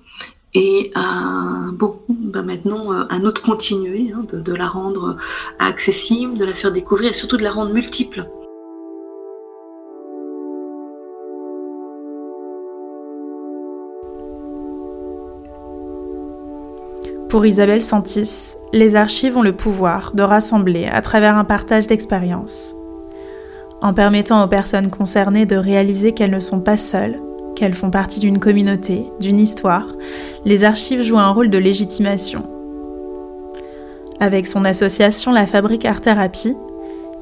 et 0.55 0.91
euh, 0.95 1.71
bon, 1.71 1.95
bah 2.09 2.43
maintenant, 2.43 2.93
euh, 2.93 3.05
un 3.09 3.23
autre 3.23 3.41
continuer, 3.41 4.13
hein, 4.15 4.23
de, 4.31 4.39
de, 4.39 4.53
la 4.53 4.67
rendre 4.67 5.17
accessible, 5.57 6.37
de 6.37 6.45
la 6.45 6.53
faire 6.53 6.71
découvrir 6.71 7.11
et 7.11 7.13
surtout 7.15 7.37
de 7.37 7.43
la 7.43 7.51
rendre 7.51 7.73
multiple. 7.73 8.27
Pour 17.29 17.47
Isabelle 17.47 17.81
Santis, 17.81 18.53
les 18.73 18.95
archives 18.95 19.35
ont 19.35 19.41
le 19.41 19.53
pouvoir 19.53 20.13
de 20.13 20.21
rassembler 20.21 20.85
à 20.85 21.01
travers 21.01 21.35
un 21.35 21.45
partage 21.45 21.87
d'expériences. 21.87 22.75
En 23.81 23.91
permettant 23.95 24.43
aux 24.43 24.47
personnes 24.47 24.91
concernées 24.91 25.47
de 25.47 25.55
réaliser 25.55 26.11
qu'elles 26.11 26.29
ne 26.29 26.39
sont 26.39 26.61
pas 26.61 26.77
seules, 26.77 27.19
qu'elles 27.55 27.73
font 27.73 27.89
partie 27.89 28.19
d'une 28.19 28.39
communauté, 28.39 29.05
d'une 29.19 29.39
histoire, 29.39 29.87
les 30.45 30.63
archives 30.63 31.03
jouent 31.03 31.19
un 31.19 31.31
rôle 31.31 31.49
de 31.49 31.57
légitimation. 31.57 32.43
Avec 34.19 34.47
son 34.47 34.65
association 34.65 35.31
La 35.31 35.47
Fabrique 35.47 35.85
Art 35.85 36.01
Thérapie, 36.01 36.55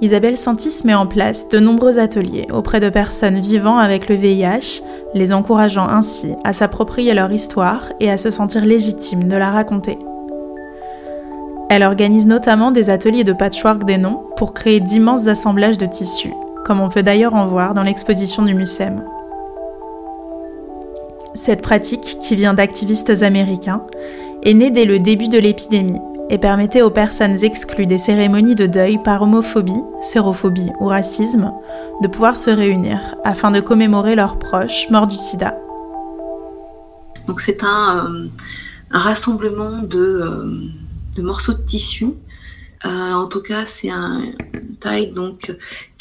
Isabelle 0.02 0.38
Santis 0.38 0.82
met 0.84 0.96
en 0.96 1.06
place 1.06 1.48
de 1.50 1.60
nombreux 1.60 2.00
ateliers 2.00 2.48
auprès 2.52 2.80
de 2.80 2.90
personnes 2.90 3.40
vivant 3.40 3.78
avec 3.78 4.10
le 4.10 4.16
VIH, 4.16 4.82
les 5.14 5.32
encourageant 5.32 5.88
ainsi 5.88 6.34
à 6.44 6.54
s'approprier 6.54 7.14
leur 7.14 7.32
histoire 7.32 7.92
et 8.00 8.10
à 8.10 8.18
se 8.18 8.32
sentir 8.32 8.66
légitimes 8.66 9.28
de 9.28 9.38
la 9.38 9.52
raconter. 9.52 10.00
Elle 11.70 11.84
organise 11.84 12.28
notamment 12.28 12.72
des 12.72 12.90
ateliers 12.90 13.24
de 13.24 13.34
patchwork 13.34 13.86
des 13.86 13.98
noms 13.98 14.24
pour 14.36 14.54
créer 14.54 14.80
d'immenses 14.80 15.28
assemblages 15.28 15.78
de 15.78 15.86
tissus, 15.86 16.34
comme 16.66 16.82
on 16.82 16.90
peut 16.90 17.04
d'ailleurs 17.04 17.36
en 17.36 17.46
voir 17.46 17.76
dans 17.76 17.84
l'exposition 17.84 18.44
du 18.44 18.56
MUSEM. 18.56 19.04
Cette 21.34 21.62
pratique, 21.62 22.18
qui 22.22 22.36
vient 22.36 22.54
d'activistes 22.54 23.24
américains, 23.24 23.86
est 24.44 24.54
née 24.54 24.72
dès 24.72 24.86
le 24.86 25.00
début 25.00 25.30
de 25.30 25.38
l'épidémie 25.38 26.00
et 26.30 26.38
permettait 26.38 26.82
aux 26.82 26.90
personnes 26.90 27.44
exclues 27.44 27.86
des 27.86 27.98
cérémonies 27.98 28.56
de 28.56 28.66
deuil 28.66 28.98
par 29.04 29.22
homophobie, 29.22 29.84
sérophobie 30.02 30.72
ou 30.80 30.88
racisme 30.88 31.52
de 32.02 32.08
pouvoir 32.08 32.38
se 32.38 32.50
réunir 32.50 33.00
afin 33.24 33.52
de 33.52 33.60
commémorer 33.60 34.16
leurs 34.16 34.40
proches 34.40 34.90
morts 34.90 35.08
du 35.08 35.16
sida. 35.16 35.58
Donc 37.28 37.42
c'est 37.42 37.64
un, 37.64 38.06
euh, 38.06 38.28
rassemblement 38.92 39.84
de, 39.84 39.98
euh, 39.98 40.62
de, 41.16 41.22
morceaux 41.22 41.54
de 41.54 41.62
tissu. 41.62 42.08
Euh, 42.86 43.14
en 43.14 43.28
tout 43.28 43.42
cas, 43.42 43.66
c'est 43.66 43.90
un 43.90 44.22
donc 45.14 45.52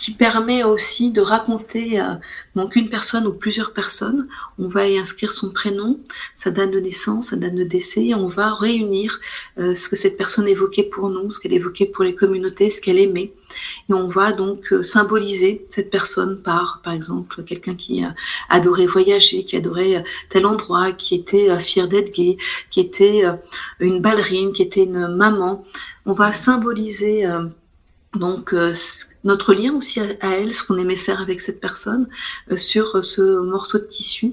qui 0.00 0.12
permet 0.12 0.64
aussi 0.64 1.10
de 1.10 1.20
raconter 1.20 2.00
euh, 2.00 2.14
donc 2.56 2.74
une 2.74 2.88
personne 2.88 3.26
ou 3.26 3.34
plusieurs 3.34 3.74
personnes. 3.74 4.28
On 4.58 4.66
va 4.66 4.88
y 4.88 4.96
inscrire 4.96 5.30
son 5.30 5.50
prénom, 5.50 6.00
sa 6.34 6.50
date 6.50 6.70
de 6.70 6.80
naissance, 6.80 7.28
sa 7.28 7.36
date 7.36 7.54
de 7.54 7.64
décès, 7.64 8.06
et 8.06 8.14
on 8.14 8.26
va 8.26 8.54
réunir 8.54 9.20
euh, 9.58 9.74
ce 9.74 9.90
que 9.90 9.96
cette 9.96 10.16
personne 10.16 10.48
évoquait 10.48 10.84
pour 10.84 11.10
nous, 11.10 11.30
ce 11.30 11.38
qu'elle 11.38 11.52
évoquait 11.52 11.84
pour 11.84 12.02
les 12.02 12.14
communautés, 12.14 12.70
ce 12.70 12.80
qu'elle 12.80 12.98
aimait. 12.98 13.34
Et 13.90 13.92
on 13.92 14.08
va 14.08 14.32
donc 14.32 14.72
euh, 14.72 14.82
symboliser 14.82 15.66
cette 15.68 15.90
personne 15.90 16.40
par, 16.40 16.80
par 16.82 16.94
exemple, 16.94 17.42
quelqu'un 17.44 17.74
qui 17.74 18.02
adorait 18.48 18.86
voyager, 18.86 19.44
qui 19.44 19.56
adorait 19.56 20.02
tel 20.30 20.46
endroit, 20.46 20.92
qui 20.92 21.14
était 21.14 21.60
fier 21.60 21.88
d'être 21.88 22.14
gay, 22.14 22.38
qui 22.70 22.80
était 22.80 23.24
une 23.80 24.00
ballerine, 24.00 24.54
qui 24.54 24.62
était 24.62 24.84
une 24.84 25.08
maman. 25.08 25.66
On 26.06 26.14
va 26.14 26.32
symboliser 26.32 27.26
donc 28.18 28.52
euh, 28.52 28.74
notre 29.22 29.54
lien 29.54 29.72
aussi 29.74 30.00
à, 30.00 30.06
elle, 30.22 30.52
ce 30.52 30.64
qu'on 30.64 30.78
aimait 30.78 30.96
faire 30.96 31.20
avec 31.20 31.40
cette 31.40 31.60
personne 31.60 32.08
euh, 32.50 32.56
sur 32.56 32.96
euh, 32.96 33.02
ce 33.02 33.38
morceau 33.38 33.78
de 33.78 33.84
tissu. 33.84 34.32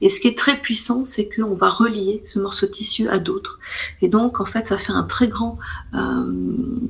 Et 0.00 0.08
ce 0.08 0.18
qui 0.18 0.28
est 0.28 0.38
très 0.38 0.56
puissant, 0.56 1.04
c'est 1.04 1.28
qu'on 1.28 1.54
va 1.54 1.68
relier 1.68 2.22
ce 2.24 2.38
morceau 2.38 2.66
de 2.66 2.70
tissu 2.70 3.06
à 3.08 3.18
d'autres. 3.18 3.58
Et 4.00 4.08
donc, 4.08 4.40
en 4.40 4.46
fait, 4.46 4.66
ça 4.66 4.78
fait 4.78 4.92
un 4.92 5.02
très 5.02 5.28
grand 5.28 5.58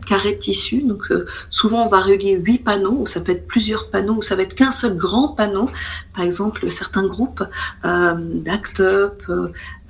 carré 0.07 0.33
de 0.33 0.39
tissu. 0.39 0.83
Donc, 0.83 1.13
souvent, 1.51 1.87
on 1.87 1.89
va 1.89 2.01
relier 2.01 2.35
huit 2.35 2.59
panneaux, 2.59 2.99
ou 3.01 3.07
ça 3.07 3.21
peut 3.21 3.33
être 3.33 3.47
plusieurs 3.47 3.91
panneaux, 3.91 4.15
ou 4.15 4.23
ça 4.23 4.37
va 4.37 4.43
être 4.43 4.55
qu'un 4.55 4.71
seul 4.71 4.97
grand 4.97 5.29
panneau. 5.29 5.71
Par 6.15 6.25
exemple, 6.25 6.71
certains 6.71 7.07
groupes 7.07 7.43
euh, 7.85 8.15
d'Act 8.19 8.81
Up, 8.81 9.23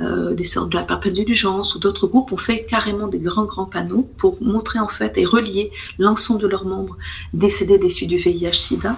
euh, 0.00 0.34
des 0.34 0.44
sortes 0.44 0.70
de 0.70 0.76
la 0.76 0.84
perpétuelle 0.84 0.98
ou 1.08 1.78
d'autres 1.78 2.06
groupes 2.06 2.30
ont 2.32 2.36
fait 2.36 2.64
carrément 2.64 3.08
des 3.08 3.18
grands 3.18 3.44
grands 3.44 3.64
panneaux 3.66 4.08
pour 4.16 4.40
montrer 4.42 4.78
en 4.78 4.88
fait 4.88 5.16
et 5.16 5.24
relier 5.24 5.72
l'ensemble 5.98 6.40
de 6.40 6.46
leurs 6.46 6.66
membres 6.66 6.96
décédés 7.32 7.78
déçus 7.78 8.06
du 8.06 8.16
VIH/SIDA. 8.16 8.96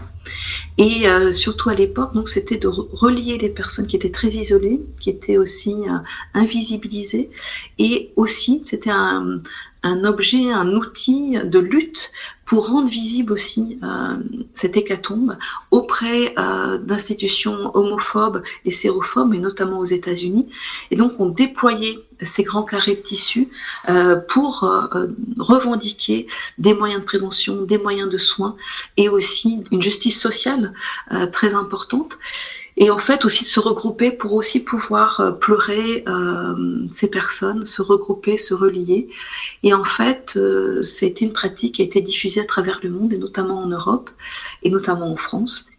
Et 0.76 1.08
euh, 1.08 1.32
surtout 1.32 1.70
à 1.70 1.74
l'époque, 1.74 2.12
donc 2.14 2.28
c'était 2.28 2.58
de 2.58 2.68
relier 2.68 3.38
les 3.38 3.48
personnes 3.48 3.86
qui 3.86 3.96
étaient 3.96 4.10
très 4.10 4.28
isolées, 4.28 4.80
qui 5.00 5.10
étaient 5.10 5.38
aussi 5.38 5.72
euh, 5.72 5.98
invisibilisées, 6.34 7.30
et 7.78 8.12
aussi 8.16 8.62
c'était 8.66 8.90
un, 8.90 9.40
un 9.82 10.04
objet, 10.04 10.50
un 10.50 10.68
outil 10.72 11.38
de 11.42 11.58
lutte 11.58 12.12
pour 12.44 12.68
rendre 12.68 12.88
visible 12.88 13.32
aussi 13.32 13.78
euh, 13.84 14.16
cette 14.54 14.76
hécatombe 14.76 15.38
auprès 15.70 16.34
euh, 16.36 16.78
d'institutions 16.78 17.70
homophobes 17.74 18.42
et 18.64 18.72
sérophobes, 18.72 19.34
et 19.34 19.38
notamment 19.38 19.78
aux 19.78 19.84
États-Unis. 19.84 20.48
Et 20.90 20.96
donc, 20.96 21.12
on 21.20 21.26
déployait 21.26 22.00
ces 22.22 22.42
grands 22.42 22.64
carrés 22.64 22.96
de 22.96 23.02
tissu 23.02 23.50
euh, 23.88 24.16
pour 24.16 24.64
euh, 24.64 25.06
revendiquer 25.38 26.26
des 26.58 26.74
moyens 26.74 27.02
de 27.02 27.06
prévention, 27.06 27.62
des 27.62 27.78
moyens 27.78 28.08
de 28.08 28.18
soins 28.18 28.56
et 28.96 29.08
aussi 29.08 29.62
une 29.70 29.80
justice 29.80 30.20
sociale 30.20 30.72
très 31.32 31.54
importante. 31.54 32.18
Et 32.80 32.90
en 32.90 32.98
fait 32.98 33.26
aussi 33.26 33.44
de 33.44 33.48
se 33.48 33.60
regrouper 33.60 34.10
pour 34.10 34.32
aussi 34.32 34.58
pouvoir 34.58 35.20
euh, 35.20 35.32
pleurer 35.32 36.02
euh, 36.08 36.86
ces 36.92 37.08
personnes, 37.08 37.66
se 37.66 37.82
regrouper, 37.82 38.38
se 38.38 38.54
relier. 38.54 39.08
Et 39.62 39.74
en 39.74 39.84
fait, 39.84 40.32
euh, 40.36 40.82
c'était 40.82 41.26
une 41.26 41.34
pratique 41.34 41.74
qui 41.74 41.82
a 41.82 41.84
été 41.84 42.00
diffusée 42.00 42.40
à 42.40 42.46
travers 42.46 42.80
le 42.82 42.88
monde 42.88 43.12
et 43.12 43.18
notamment 43.18 43.58
en 43.58 43.66
Europe 43.66 44.08
et 44.62 44.70
notamment 44.70 45.12
en 45.12 45.16
France. 45.16 45.69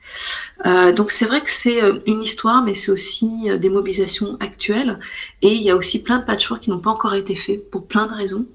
Euh, 0.65 0.91
donc 0.91 1.12
c'est 1.12 1.25
vrai 1.25 1.41
que 1.41 1.50
c'est 1.50 1.84
euh, 1.84 2.00
une 2.06 2.22
histoire, 2.22 2.63
mais 2.63 2.75
c'est 2.75 2.91
aussi 2.91 3.30
euh, 3.48 3.58
des 3.58 3.70
mobilisations 3.70 4.38
actuelles. 4.39 5.00
Et 5.41 5.53
il 5.53 5.62
y 5.62 5.72
a 5.72 5.75
aussi 5.75 6.01
plein 6.03 6.20
de 6.20 6.25
patchwork 6.25 6.62
qui 6.62 6.70
n'ont 6.70 6.80
pas 6.80 6.91
encore 6.91 7.15
été 7.15 7.36
faits 7.36 7.70
pour 7.70 7.88
plein 7.88 8.06
de 8.08 8.13
raisons. 8.13 8.46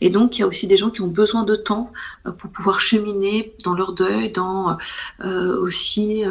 Et 0.00 0.10
donc 0.10 0.36
il 0.36 0.40
y 0.40 0.44
a 0.44 0.46
aussi 0.46 0.66
des 0.66 0.76
gens 0.76 0.90
qui 0.90 1.00
ont 1.00 1.08
besoin 1.08 1.44
de 1.44 1.56
temps 1.56 1.92
pour 2.38 2.50
pouvoir 2.50 2.80
cheminer 2.80 3.54
dans 3.64 3.74
leur 3.74 3.92
deuil, 3.92 4.30
dans 4.30 4.76
aussi 5.22 6.22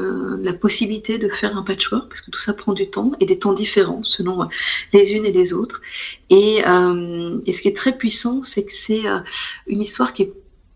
la 0.41 0.53
possibilité 0.53 1.17
de 1.17 1.29
faire 1.29 1.57
un 1.57 1.63
patchwork, 1.63 2.09
parce 2.09 2.21
que 2.21 2.31
tout 2.31 2.39
ça 2.39 2.53
prend 2.53 2.73
du 2.73 2.89
temps 2.89 3.11
et 3.19 3.25
des 3.25 3.39
temps 3.39 3.53
différents 3.53 4.03
selon 4.03 4.47
les 4.91 5.13
unes 5.13 5.25
et 5.25 5.31
les 5.31 5.53
autres. 5.53 5.81
Et, 6.29 6.57
et 6.57 7.53
ce 7.53 7.61
qui 7.61 7.67
est 7.67 7.75
très 7.75 7.97
puissant, 7.97 8.43
c'est 8.43 8.65
que 8.65 8.73
c'est 8.73 9.03
une 9.67 9.81
histoire 9.81 10.13
qui 10.13 10.23
est 10.23 10.33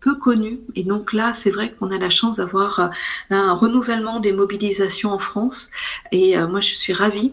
peu 0.08 0.14
connu. 0.14 0.60
Et 0.74 0.84
donc 0.84 1.12
là, 1.12 1.34
c'est 1.34 1.50
vrai 1.50 1.74
qu'on 1.74 1.90
a 1.90 1.98
la 1.98 2.08
chance 2.08 2.36
d'avoir 2.36 2.80
euh, 2.80 2.88
un 3.30 3.52
renouvellement 3.52 4.20
des 4.20 4.32
mobilisations 4.32 5.10
en 5.12 5.18
France. 5.18 5.68
Et 6.12 6.38
euh, 6.38 6.48
moi, 6.48 6.60
je 6.60 6.74
suis 6.74 6.94
ravie. 6.94 7.32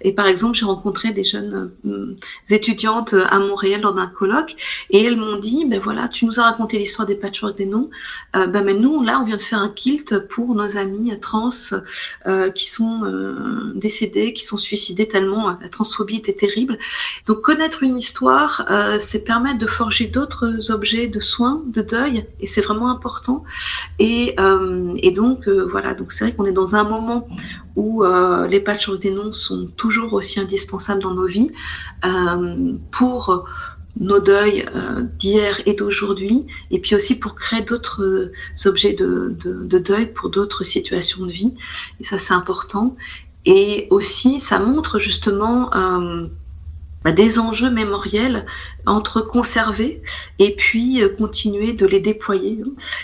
Et 0.00 0.12
par 0.12 0.26
exemple, 0.26 0.56
j'ai 0.56 0.64
rencontré 0.64 1.12
des 1.12 1.24
jeunes 1.24 1.70
euh, 1.86 2.16
étudiantes 2.48 3.14
à 3.36 3.38
Montréal 3.38 3.80
lors 3.82 3.94
d'un 3.94 4.06
colloque, 4.06 4.54
et 4.90 5.02
elles 5.04 5.16
m'ont 5.16 5.38
dit, 5.38 5.64
ben 5.66 5.80
voilà, 5.80 6.08
tu 6.08 6.24
nous 6.26 6.38
as 6.38 6.44
raconté 6.44 6.78
l'histoire 6.78 7.06
des 7.06 7.16
patchwork 7.16 7.56
des 7.56 7.66
noms. 7.66 7.90
ben 8.34 8.62
mais 8.64 8.74
nous, 8.74 9.02
là, 9.02 9.18
on 9.20 9.24
vient 9.24 9.36
de 9.36 9.42
faire 9.42 9.58
un 9.58 9.70
kilt 9.70 10.18
pour 10.28 10.54
nos 10.54 10.76
amis 10.76 11.18
trans 11.18 11.50
qui 12.54 12.70
sont 12.70 13.00
décédés, 13.74 14.32
qui 14.32 14.44
sont 14.44 14.58
suicidés 14.58 15.08
tellement 15.08 15.56
la 15.60 15.68
transphobie 15.68 16.18
était 16.18 16.34
terrible. 16.44 16.78
Donc 17.26 17.40
connaître 17.40 17.82
une 17.82 17.96
histoire, 17.96 18.66
c'est 19.00 19.24
permettre 19.24 19.58
de 19.58 19.66
forger 19.66 20.06
d'autres 20.06 20.70
objets 20.70 21.08
de 21.08 21.20
soins, 21.20 21.62
de 21.66 21.82
deuil 21.82 22.13
et 22.40 22.46
c'est 22.46 22.60
vraiment 22.60 22.90
important. 22.90 23.44
Et, 23.98 24.34
euh, 24.38 24.94
donc 25.14 25.46
euh, 25.46 25.66
voilà, 25.70 25.94
donc 25.94 26.12
c'est 26.12 26.24
vrai 26.24 26.34
qu'on 26.34 26.44
est 26.44 26.52
dans 26.52 26.74
un 26.74 26.84
moment 26.84 27.28
où 27.76 28.04
euh, 28.04 28.46
les 28.48 28.60
patchs 28.60 28.90
des 28.90 29.10
noms 29.10 29.32
sont 29.32 29.68
toujours 29.76 30.12
aussi 30.14 30.40
indispensables 30.40 31.02
dans 31.02 31.14
nos 31.14 31.26
vies 31.26 31.50
pour 32.90 33.46
nos 34.00 34.18
deuils 34.18 34.66
d'hier 35.18 35.60
et 35.66 35.74
d'aujourd'hui, 35.74 36.46
et 36.72 36.80
puis 36.80 36.96
aussi 36.96 37.14
pour 37.14 37.36
créer 37.36 37.62
d'autres 37.62 38.32
objets 38.64 38.92
de, 38.92 39.36
deuil 39.78 40.12
pour 40.12 40.30
d'autres 40.30 40.64
situations 40.64 41.24
de 41.24 41.30
vie. 41.30 41.54
Et 42.00 42.04
ça, 42.04 42.18
c'est 42.18 42.34
important. 42.34 42.96
Et 43.44 43.86
aussi, 43.90 44.40
ça 44.40 44.58
montre 44.58 44.98
justement 44.98 45.70
bah, 47.04 47.12
des 47.12 47.38
enjeux 47.38 47.70
mémoriels 47.70 48.46
entre 48.86 49.20
conserver 49.20 50.02
et 50.38 50.54
puis 50.56 51.02
euh, 51.02 51.08
continuer 51.08 51.72
de 51.74 51.86
les 51.86 52.00
déployer. 52.00 52.58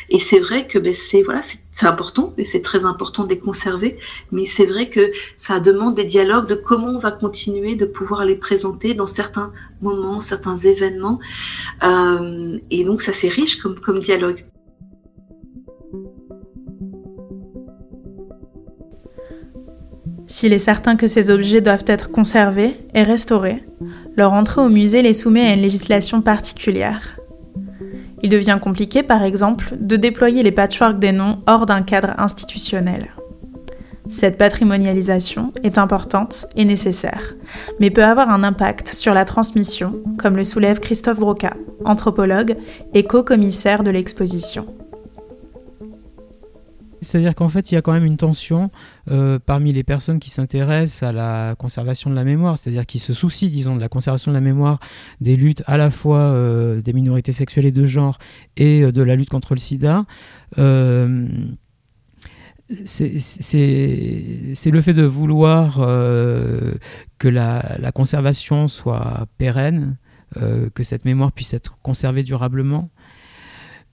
Et 0.09 0.19
c'est 0.19 0.40
vrai 0.40 0.66
que 0.66 0.78
ben, 0.78 0.95
c'est 0.95 1.23
voilà, 1.23 1.42
c'est 1.42 1.87
important 1.87 2.35
et 2.38 2.45
c'est 2.45 2.62
très 2.62 2.85
important 2.85 3.25
de 3.25 3.28
les 3.28 3.38
conserver, 3.38 3.99
mais 4.33 4.47
c'est 4.47 4.66
vrai 4.66 4.88
que 4.88 5.12
ça 5.37 5.61
demande 5.61 5.95
des 5.95 6.04
dialogues 6.04 6.47
de 6.47 6.54
comment 6.54 6.88
on 6.88 6.99
va 6.99 7.12
continuer 7.12 7.76
de 7.76 7.87
pouvoir 7.87 8.25
les 8.25 8.37
présenter 8.37 8.95
dans 8.95 9.07
certains 9.07 9.52
moments, 9.83 10.21
certains 10.21 10.57
événements. 10.57 11.21
Euh, 11.83 12.59
et 12.71 12.85
donc 12.85 13.02
ça 13.02 13.12
c'est 13.12 13.28
riche 13.28 13.57
comme, 13.57 13.78
comme 13.80 13.99
dialogue. 13.99 14.45
S'il 20.30 20.52
est 20.52 20.60
certain 20.60 20.94
que 20.94 21.08
ces 21.08 21.32
objets 21.32 21.60
doivent 21.60 21.84
être 21.88 22.12
conservés 22.12 22.76
et 22.94 23.02
restaurés, 23.02 23.64
leur 24.16 24.32
entrée 24.32 24.60
au 24.60 24.68
musée 24.68 25.02
les 25.02 25.12
soumet 25.12 25.49
à 25.49 25.54
une 25.54 25.60
législation 25.60 26.22
particulière. 26.22 27.18
Il 28.22 28.30
devient 28.30 28.58
compliqué, 28.62 29.02
par 29.02 29.25
exemple, 29.25 29.75
de 29.80 29.97
déployer 29.97 30.45
les 30.45 30.52
patchworks 30.52 31.00
des 31.00 31.10
noms 31.10 31.43
hors 31.49 31.66
d'un 31.66 31.82
cadre 31.82 32.14
institutionnel. 32.16 33.08
Cette 34.08 34.38
patrimonialisation 34.38 35.52
est 35.64 35.78
importante 35.78 36.47
et 36.54 36.64
nécessaire, 36.64 37.34
mais 37.80 37.90
peut 37.90 38.04
avoir 38.04 38.30
un 38.30 38.45
impact 38.45 38.95
sur 38.95 39.14
la 39.14 39.25
transmission, 39.25 40.00
comme 40.16 40.36
le 40.36 40.45
soulève 40.45 40.78
Christophe 40.78 41.19
Broca, 41.19 41.54
anthropologue 41.84 42.56
et 42.95 43.02
co-commissaire 43.02 43.82
de 43.82 43.90
l'exposition. 43.90 44.66
C'est-à-dire 47.00 47.34
qu'en 47.34 47.49
fait, 47.49 47.71
il 47.71 47.75
y 47.75 47.78
a 47.78 47.82
quand 47.82 47.93
même 47.93 48.04
une 48.04 48.17
tension 48.17 48.71
euh, 49.10 49.39
parmi 49.45 49.73
les 49.73 49.82
personnes 49.82 50.19
qui 50.19 50.30
s'intéressent 50.30 51.02
à 51.02 51.13
la 51.13 51.54
conservation 51.56 52.10
de 52.10 52.15
la 52.15 52.25
mémoire, 52.25 52.58
c'est-à-dire 52.58 52.86
qui 52.86 52.99
se 52.99 53.13
soucient, 53.13 53.49
disons, 53.49 53.75
de 53.75 53.80
la 53.80 53.89
conservation 53.89 54.30
de 54.30 54.36
la 54.36 54.41
mémoire 54.41 54.80
des 55.21 55.36
luttes 55.36 55.63
à 55.67 55.76
la 55.76 55.91
fois 55.91 56.19
euh, 56.19 56.82
des 56.82 56.93
minorités 56.93 57.32
sexuelles 57.32 57.67
et 57.67 57.73
de 57.73 57.86
genre 57.86 58.19
et 58.56 58.82
euh, 58.82 58.93
de 58.93 59.02
la 59.02 59.17
lutte 59.17 59.30
contre 59.30 59.54
le 59.54 59.60
sida. 59.60 60.04
c'est 62.84 63.10
le 64.71 64.80
fait 64.80 64.95
de 64.95 65.02
vouloir 65.02 65.76
que 65.76 67.28
la, 67.28 67.76
la, 67.78 67.93
conservation 67.93 68.69
soit 68.69 69.26
pérenne, 69.39 69.97
que 70.36 70.82
cette 70.82 71.04
mémoire 71.04 71.32
puisse 71.32 71.54
être 71.54 71.78
conservée 71.82 72.23
durablement 72.23 72.91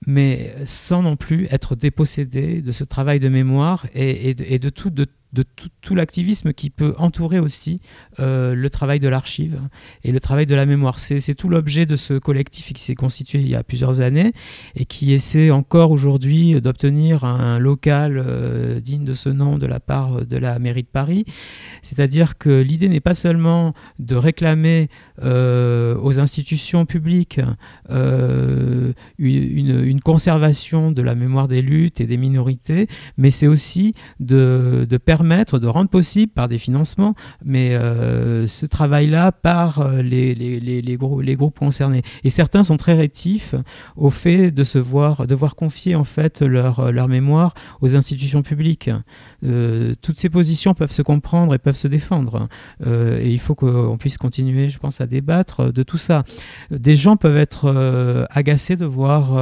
mais 0.05 0.53
sans 0.65 1.01
non 1.01 1.15
plus 1.15 1.47
être 1.49 1.75
dépossédé 1.75 2.61
de 2.61 2.71
ce 2.71 2.83
travail 2.83 3.19
de 3.19 3.29
mémoire 3.29 3.87
et, 3.93 4.33
de, 4.33 4.69
tout, 4.69 4.89
de, 4.89 5.07
de 5.37 5.43
tout, 5.81 5.93
l'activisme 5.95 6.51
qui 6.51 6.69
peut 6.69 6.95
entourer 6.97 7.39
aussi 7.39 7.79
euh, 8.19 8.55
le 8.55 8.69
travail 8.69 8.99
de 8.99 9.07
l'archive 9.07 9.61
et 10.03 10.11
le 10.11 10.19
travail 10.19 10.47
de 10.47 10.55
la 10.55 10.65
mémoire. 10.65 10.99
C'est 10.99 11.35
tout 11.35 11.47
l'objet 11.47 11.85
de 11.85 11.95
ce 11.95 12.15
collectif 12.15 12.73
qui 12.73 12.81
s'est 12.81 12.95
constitué 12.95 13.39
il 13.39 13.47
y 13.47 13.55
a 13.55 13.63
plusieurs 13.63 14.01
années 14.01 14.33
et 14.75 14.85
qui 14.85 15.13
essaie 15.13 15.51
encore 15.51 15.91
aujourd'hui 15.91 16.59
d'obtenir 16.59 17.23
un 17.23 17.59
local 17.59 18.21
euh, 18.25 18.79
digne 18.79 19.05
de 19.05 19.13
ce 19.13 19.29
nom 19.29 19.57
de 19.57 19.67
la 19.67 19.79
part 19.79 20.25
de 20.25 20.37
la 20.37 20.57
mairie 20.59 20.83
de 20.83 20.87
Paris. 20.87 21.23
C'est-à-dire 21.83 22.37
que 22.37 22.61
l'idée 22.61 22.89
n'est 22.89 22.99
pas 22.99 23.13
seulement 23.13 23.73
de 23.99 24.15
réclamer 24.15 24.89
euh, 25.23 25.95
aux 26.01 26.19
institutions 26.19 26.85
publiques 26.85 27.39
une, 29.19 30.01
conservation 30.03 30.91
de 30.91 31.01
la 31.01 31.15
mémoire 31.15 31.47
des 31.47 31.61
luttes 31.61 32.01
et 32.01 32.05
des 32.05 32.17
minorités, 32.17 32.87
mais 33.17 33.29
c'est 33.29 33.47
aussi 33.47 33.93
de 34.19 34.85
permettre 35.05 35.26
de 35.27 35.67
rendre 35.67 35.89
possible 35.89 36.31
par 36.31 36.47
des 36.47 36.57
financements, 36.57 37.13
mais 37.43 37.75
euh, 37.75 38.47
ce 38.47 38.65
travail-là 38.65 39.31
par 39.31 39.79
euh, 39.79 40.01
les, 40.01 40.33
les, 40.33 40.59
les, 40.59 40.81
les, 40.81 41.35
groupes 41.35 41.59
concernés. 41.59 42.01
Et 42.23 42.29
certains 42.29 42.63
sont 42.63 42.77
très 42.77 42.93
rétifs 42.93 43.55
au 43.95 44.09
fait 44.09 44.51
de 44.51 44.63
se 44.63 44.77
voir, 44.77 45.27
de 45.27 45.35
voir 45.35 45.55
confier 45.55 45.95
en 45.95 46.03
fait 46.03 46.41
leur, 46.41 46.91
leur 46.91 47.07
mémoire 47.07 47.53
aux 47.81 47.95
institutions 47.95 48.41
publiques. 48.41 48.89
Euh, 49.45 49.95
toutes 50.01 50.19
ces 50.19 50.29
positions 50.29 50.73
peuvent 50.73 50.91
se 50.91 51.01
comprendre 51.01 51.53
et 51.53 51.57
peuvent 51.57 51.75
se 51.75 51.87
défendre. 51.87 52.47
et 52.85 53.31
il 53.31 53.39
faut 53.39 53.55
qu'on 53.55 53.97
puisse 53.97 54.17
continuer, 54.17 54.69
je 54.69 54.79
pense, 54.79 55.01
à 55.01 55.07
débattre 55.07 55.71
de 55.71 55.83
tout 55.83 55.97
ça. 55.97 56.23
Des 56.71 56.95
gens 56.95 57.17
peuvent 57.17 57.37
être 57.37 58.27
agacés 58.31 58.75
de 58.75 58.85
voir 58.85 59.33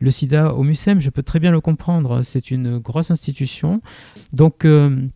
le 0.00 0.10
sida 0.10 0.54
au 0.54 0.62
MUSEM, 0.62 1.00
je 1.00 1.10
peux 1.10 1.22
très 1.22 1.38
bien 1.38 1.52
le 1.52 1.60
comprendre. 1.60 2.22
C'est 2.22 2.50
une 2.50 2.78
grosse 2.78 3.10
institution. 3.10 3.82
Donc, 4.32 4.64
euh, 4.64 5.08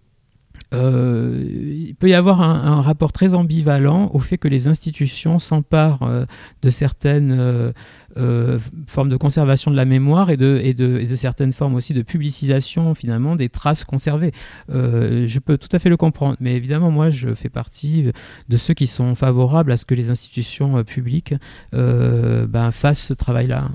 euh, 0.74 1.44
il 1.88 1.94
peut 1.94 2.08
y 2.08 2.14
avoir 2.14 2.42
un, 2.42 2.82
rapport 2.82 3.12
très 3.12 3.34
ambivalent 3.34 4.10
au 4.12 4.18
fait 4.18 4.38
que 4.38 4.48
les 4.48 4.68
institutions 4.68 5.38
s'emparent 5.38 6.02
euh, 6.02 6.26
de 6.62 6.70
certaines 6.70 7.72
formes 8.86 9.08
de 9.08 9.16
conservation 9.16 9.70
de 9.70 9.76
la 9.76 9.84
mémoire 9.84 10.30
et 10.30 10.36
de, 10.36 11.14
certaines 11.14 11.52
formes 11.52 11.74
aussi 11.76 11.94
de 11.94 12.02
publicisation 12.02 12.94
finalement 12.94 13.36
des 13.36 13.48
traces 13.48 13.84
conservées. 13.84 14.32
je 14.68 15.38
peux 15.38 15.56
tout 15.56 15.68
à 15.72 15.78
fait 15.78 15.88
le 15.88 15.96
comprendre, 15.96 16.36
mais 16.40 16.54
évidemment 16.54 16.90
moi 16.90 17.10
je 17.10 17.34
fais 17.34 17.48
partie 17.48 18.12
de 18.48 18.56
ceux 18.56 18.74
qui 18.74 18.86
sont 18.86 19.14
favorables 19.14 19.72
à 19.72 19.76
ce 19.76 19.84
que 19.84 19.94
les 19.94 20.10
institutions 20.10 20.84
publiques 20.84 21.34
ben, 21.72 22.70
fassent 22.70 23.02
ce 23.02 23.14
travail-là. 23.14 23.68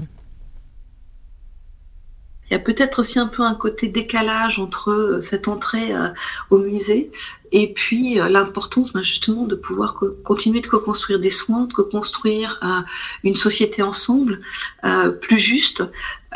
Il 2.50 2.54
y 2.54 2.58
a 2.58 2.60
peut-être 2.60 3.00
aussi 3.00 3.20
un 3.20 3.28
peu 3.28 3.44
un 3.44 3.56
côté 3.56 3.88
décalage 3.88 4.60
entre 4.60 4.92
euh, 4.92 5.22
cette 5.22 5.48
entrée 5.48 5.94
euh, 5.94 6.10
au 6.50 6.58
musée 6.58 7.12
et 7.52 7.74
puis 7.74 8.16
l'importance 8.16 8.94
ben, 8.94 9.02
justement 9.02 9.44
de 9.44 9.56
pouvoir 9.56 10.00
continuer 10.24 10.62
de 10.62 10.68
co-construire 10.68 11.20
des 11.20 11.32
soins, 11.32 11.66
de 11.66 11.74
co-construire 11.74 12.60
une 13.24 13.36
société 13.36 13.82
ensemble 13.82 14.40
plus 15.22 15.40
juste, 15.40 15.84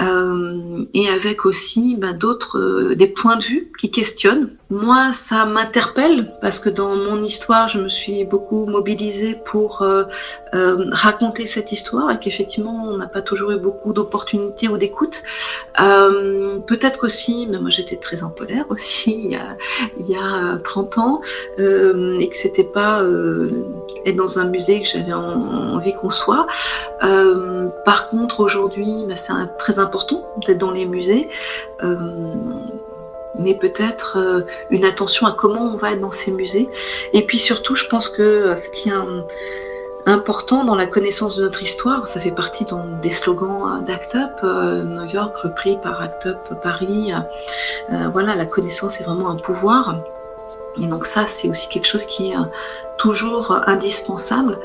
euh, 0.01 0.85
et 0.95 1.07
avec 1.07 1.45
aussi 1.45 1.95
ben, 1.95 2.13
d'autres 2.13 2.57
euh, 2.57 2.95
des 2.95 3.05
points 3.05 3.35
de 3.35 3.43
vue 3.43 3.71
qui 3.79 3.91
questionnent. 3.91 4.49
Moi, 4.71 5.11
ça 5.13 5.45
m'interpelle 5.45 6.33
parce 6.41 6.59
que 6.59 6.69
dans 6.69 6.95
mon 6.95 7.23
histoire, 7.23 7.69
je 7.69 7.77
me 7.77 7.89
suis 7.89 8.25
beaucoup 8.25 8.65
mobilisée 8.65 9.37
pour 9.45 9.83
euh, 9.83 10.05
euh 10.55 10.85
raconter 10.91 11.45
cette 11.45 11.71
histoire 11.71 12.09
et 12.09 12.17
qu'effectivement, 12.17 12.85
on 12.85 12.97
n'a 12.97 13.05
pas 13.05 13.21
toujours 13.21 13.51
eu 13.51 13.59
beaucoup 13.59 13.93
d'opportunités 13.93 14.67
ou 14.67 14.79
d'écoute. 14.79 15.21
Peut-être 15.77 16.99
qu'aussi, 16.99 17.47
mais 17.49 17.59
moi 17.59 17.69
j'étais 17.69 17.97
très 17.97 18.23
en 18.23 18.29
colère 18.29 18.65
aussi 18.69 19.11
il 19.25 19.31
y 19.31 19.35
a, 19.35 19.57
il 19.99 20.07
y 20.07 20.15
a 20.15 20.57
30 20.63 20.97
ans 20.97 21.02
et 21.57 22.29
que 22.29 22.37
c'était 22.37 22.63
pas 22.63 23.01
être 24.05 24.15
dans 24.15 24.39
un 24.39 24.45
musée 24.45 24.81
que 24.81 24.87
j'avais 24.87 25.13
envie 25.13 25.93
qu'on 25.93 26.09
soit. 26.09 26.45
par 27.85 28.09
contre, 28.09 28.39
aujourd'hui, 28.39 29.05
ben, 29.07 29.15
c'est 29.15 29.33
très 29.57 29.79
important 29.79 30.23
d'être 30.45 30.57
dans 30.57 30.71
les 30.71 30.85
musées, 30.85 31.29
euh, 31.83 31.95
mais 33.39 33.55
peut-être 33.55 34.17
euh, 34.17 34.41
une 34.69 34.85
attention 34.85 35.27
à 35.27 35.31
comment 35.31 35.61
on 35.73 35.77
va 35.77 35.91
être 35.91 36.01
dans 36.01 36.11
ces 36.11 36.31
musées. 36.31 36.69
Et 37.13 37.23
puis 37.25 37.39
surtout, 37.39 37.75
je 37.75 37.87
pense 37.87 38.09
que 38.09 38.21
euh, 38.21 38.55
ce 38.55 38.69
qui 38.69 38.89
est 38.89 38.93
important 40.05 40.65
dans 40.65 40.75
la 40.75 40.85
connaissance 40.85 41.37
de 41.37 41.43
notre 41.43 41.63
histoire, 41.63 42.09
ça 42.09 42.19
fait 42.19 42.31
partie 42.31 42.65
des 43.01 43.11
slogans 43.11 43.83
d'ACT 43.85 44.15
UP, 44.15 44.43
New 44.43 45.05
York 45.05 45.35
repris 45.37 45.77
par 45.81 46.01
ACT 46.01 46.25
UP 46.25 46.61
Paris. 46.61 47.13
voilà, 48.11 48.35
la 48.35 48.45
connaissance 48.45 48.99
est 48.99 49.03
vraiment 49.05 49.29
un 49.29 49.37
pouvoir. 49.37 49.95
Et 50.81 50.87
donc 50.87 51.05
ça, 51.05 51.27
c'est 51.27 51.49
aussi 51.49 51.67
quelque 51.69 51.87
chose 51.87 52.05
qui 52.05 52.31
est 52.31 52.37
toujours 52.97 53.55
indispensable. 53.67 54.57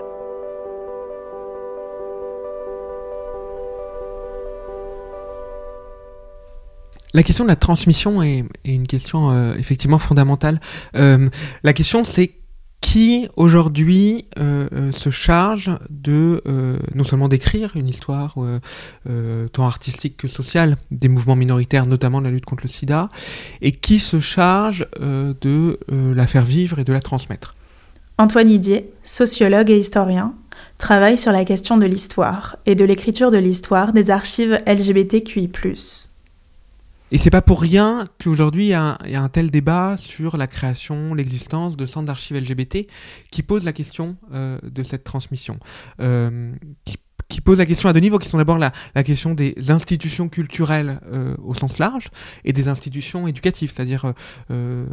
La 7.14 7.22
question 7.22 7.44
de 7.44 7.48
la 7.48 7.56
transmission 7.56 8.22
est, 8.22 8.44
une 8.64 8.86
question 8.86 9.30
euh, 9.30 9.54
effectivement 9.58 9.98
fondamentale. 9.98 10.60
Euh, 10.94 11.28
la 11.64 11.72
question 11.72 12.04
c'est 12.04 12.32
qui 12.88 13.28
aujourd'hui 13.36 14.24
euh, 14.38 14.92
se 14.92 15.10
charge 15.10 15.70
de 15.90 16.42
non 16.94 17.04
seulement 17.04 17.28
d'écrire 17.28 17.72
une 17.74 17.86
histoire 17.86 18.36
tant 19.52 19.66
artistique 19.66 20.16
que 20.16 20.26
sociale 20.26 20.76
des 20.90 21.08
mouvements 21.08 21.36
minoritaires, 21.36 21.84
notamment 21.86 22.20
de 22.20 22.26
la 22.26 22.30
lutte 22.30 22.46
contre 22.46 22.64
le 22.64 22.70
sida, 22.70 23.10
et 23.60 23.72
qui 23.72 23.98
se 23.98 24.20
charge 24.20 24.86
de 25.00 25.78
la 25.90 26.26
faire 26.26 26.46
vivre 26.46 26.78
et 26.78 26.84
de 26.84 26.92
la 26.94 27.02
transmettre. 27.02 27.54
Antoine 28.16 28.48
Idier, 28.48 28.90
sociologue 29.02 29.70
et 29.70 29.78
historien, 29.78 30.34
travaille 30.78 31.18
sur 31.18 31.30
la 31.30 31.44
question 31.44 31.76
de 31.76 31.84
l'histoire 31.84 32.56
et 32.64 32.74
de 32.74 32.86
l'écriture 32.86 33.30
de 33.30 33.38
l'histoire 33.38 33.92
des 33.92 34.10
archives 34.10 34.58
LGBTQI. 34.66 35.50
Et 37.10 37.16
c'est 37.16 37.30
pas 37.30 37.40
pour 37.40 37.62
rien 37.62 38.06
qu'aujourd'hui 38.22 38.66
il 38.66 38.70
y, 38.70 38.74
a 38.74 38.98
un 39.00 39.28
tel 39.28 39.50
débat 39.50 39.96
sur 39.96 40.36
la 40.36 40.46
création, 40.46 41.14
l'existence 41.14 41.76
de 41.76 41.86
centres 41.86 42.06
d'archives 42.06 42.36
LGBT 42.36 42.86
qui 43.30 43.42
pose 43.42 43.64
la 43.64 43.72
question 43.72 44.16
euh, 44.34 44.58
de 44.62 44.82
cette 44.82 45.04
transmission, 45.04 45.58
euh, 46.00 46.52
qui 47.28 47.42
pose 47.42 47.58
la 47.58 47.66
question 47.66 47.88
à 47.88 47.92
deux 47.92 48.00
niveaux, 48.00 48.18
qui 48.18 48.28
sont 48.28 48.38
d'abord 48.38 48.58
la, 48.58 48.72
la, 48.94 49.04
question 49.04 49.34
des 49.34 49.70
institutions 49.70 50.28
culturelles 50.28 50.98
euh, 51.12 51.34
au 51.44 51.54
sens 51.54 51.78
large 51.78 52.08
et 52.44 52.54
des 52.54 52.68
institutions 52.68 53.28
éducatives. 53.28 53.70
C'est-à-dire, 53.70 54.06
euh, 54.06 54.12
euh 54.50 54.86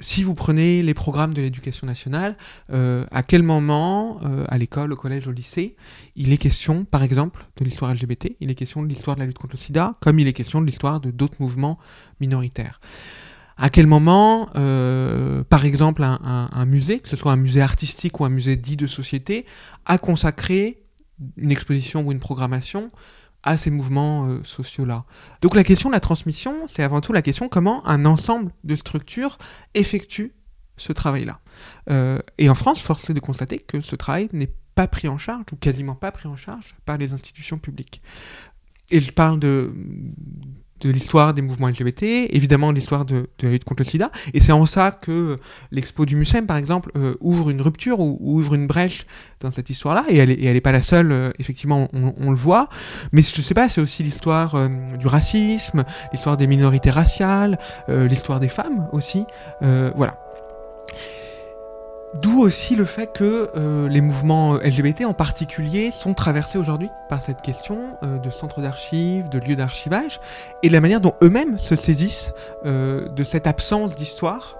si 0.00 0.22
vous 0.22 0.34
prenez 0.34 0.82
les 0.82 0.94
programmes 0.94 1.34
de 1.34 1.40
l'éducation 1.40 1.86
nationale, 1.86 2.36
euh, 2.70 3.04
à 3.10 3.22
quel 3.22 3.42
moment, 3.42 4.20
euh, 4.24 4.44
à 4.48 4.58
l'école, 4.58 4.92
au 4.92 4.96
collège, 4.96 5.26
au 5.26 5.32
lycée, 5.32 5.76
il 6.14 6.32
est 6.32 6.38
question, 6.38 6.84
par 6.84 7.02
exemple, 7.02 7.46
de 7.56 7.64
l'histoire 7.64 7.92
LGBT, 7.92 8.36
il 8.40 8.50
est 8.50 8.54
question 8.54 8.82
de 8.82 8.88
l'histoire 8.88 9.16
de 9.16 9.20
la 9.20 9.26
lutte 9.26 9.38
contre 9.38 9.54
le 9.54 9.58
sida, 9.58 9.94
comme 10.00 10.18
il 10.18 10.28
est 10.28 10.32
question 10.32 10.60
de 10.60 10.66
l'histoire 10.66 11.00
de 11.00 11.10
d'autres 11.10 11.38
mouvements 11.40 11.78
minoritaires 12.20 12.80
à 13.58 13.70
quel 13.70 13.88
moment, 13.88 14.48
euh, 14.54 15.42
par 15.42 15.64
exemple, 15.64 16.04
un, 16.04 16.20
un, 16.22 16.48
un, 16.52 16.64
musée, 16.64 17.00
que 17.00 17.08
ce 17.08 17.16
soit 17.16 17.32
un 17.32 17.36
musée 17.36 17.60
artistique 17.60 18.20
ou 18.20 18.24
un 18.24 18.28
musée 18.28 18.56
dit 18.56 18.76
de 18.76 18.86
société, 18.86 19.46
a 19.84 19.98
consacré 19.98 20.84
une 21.36 21.50
exposition 21.50 22.02
ou 22.02 22.12
une 22.12 22.20
programmation 22.20 22.90
à 23.42 23.56
ces 23.56 23.70
mouvements 23.70 24.28
euh, 24.28 24.42
sociaux-là. 24.44 25.04
Donc 25.42 25.54
la 25.54 25.64
question 25.64 25.88
de 25.88 25.94
la 25.94 26.00
transmission, 26.00 26.66
c'est 26.68 26.82
avant 26.82 27.00
tout 27.00 27.12
la 27.12 27.22
question 27.22 27.48
comment 27.48 27.86
un 27.86 28.04
ensemble 28.04 28.52
de 28.64 28.76
structures 28.76 29.38
effectue 29.74 30.34
ce 30.76 30.92
travail-là. 30.92 31.40
Euh, 31.90 32.18
et 32.38 32.48
en 32.48 32.54
France, 32.54 32.80
force 32.80 33.10
est 33.10 33.14
de 33.14 33.20
constater 33.20 33.58
que 33.58 33.80
ce 33.80 33.96
travail 33.96 34.28
n'est 34.32 34.52
pas 34.74 34.86
pris 34.86 35.08
en 35.08 35.18
charge, 35.18 35.44
ou 35.52 35.56
quasiment 35.56 35.94
pas 35.94 36.12
pris 36.12 36.28
en 36.28 36.36
charge, 36.36 36.76
par 36.84 36.98
les 36.98 37.12
institutions 37.12 37.58
publiques. 37.58 38.00
Et 38.90 39.00
je 39.00 39.12
parle 39.12 39.40
de, 39.40 39.72
de 40.80 40.90
l'histoire 40.90 41.34
des 41.34 41.42
mouvements 41.42 41.68
LGBT, 41.68 42.02
évidemment 42.30 42.72
l'histoire 42.72 43.04
de, 43.04 43.28
la 43.42 43.50
lutte 43.50 43.64
contre 43.64 43.82
le 43.82 43.88
sida, 43.88 44.10
et 44.34 44.40
c'est 44.40 44.52
en 44.52 44.66
ça 44.66 44.90
que 44.90 45.38
l'expo 45.70 46.06
du 46.06 46.16
MUSEM, 46.16 46.46
par 46.46 46.56
exemple, 46.56 46.90
euh, 46.96 47.14
ouvre 47.20 47.50
une 47.50 47.60
rupture 47.60 48.00
ou, 48.00 48.18
ouvre 48.20 48.54
une 48.54 48.66
brèche 48.66 49.06
dans 49.40 49.50
cette 49.50 49.70
histoire-là, 49.70 50.04
et 50.08 50.16
elle 50.16 50.28
n'est 50.28 50.60
pas 50.60 50.72
la 50.72 50.82
seule, 50.82 51.12
euh, 51.12 51.30
effectivement, 51.38 51.88
on, 51.92 52.30
le 52.30 52.36
voit, 52.36 52.68
mais 53.12 53.22
je 53.22 53.42
sais 53.42 53.54
pas, 53.54 53.68
c'est 53.68 53.80
aussi 53.80 54.02
l'histoire 54.02 54.54
euh, 54.54 54.68
du 54.98 55.06
racisme, 55.06 55.84
l'histoire 56.12 56.36
des 56.36 56.46
minorités 56.46 56.90
raciales, 56.90 57.58
l'histoire 57.88 58.40
des 58.40 58.48
femmes 58.48 58.88
aussi, 58.92 59.24
voilà. 59.60 60.18
D'où 62.14 62.40
aussi 62.40 62.74
le 62.74 62.86
fait 62.86 63.12
que 63.12 63.50
euh, 63.54 63.86
les 63.88 64.00
mouvements 64.00 64.54
LGBT 64.54 65.04
en 65.04 65.12
particulier 65.12 65.90
sont 65.90 66.14
traversés 66.14 66.56
aujourd'hui 66.56 66.88
par 67.10 67.20
cette 67.20 67.42
question 67.42 67.98
euh, 68.02 68.18
de 68.18 68.30
centres 68.30 68.62
d'archives, 68.62 69.28
de 69.28 69.38
lieux 69.38 69.56
d'archivage, 69.56 70.20
et 70.62 70.70
la 70.70 70.80
manière 70.80 71.00
dont 71.00 71.12
eux-mêmes 71.22 71.58
se 71.58 71.76
saisissent 71.76 72.32
euh, 72.64 73.08
de 73.08 73.24
cette 73.24 73.46
absence 73.46 73.94
d'histoire 73.94 74.56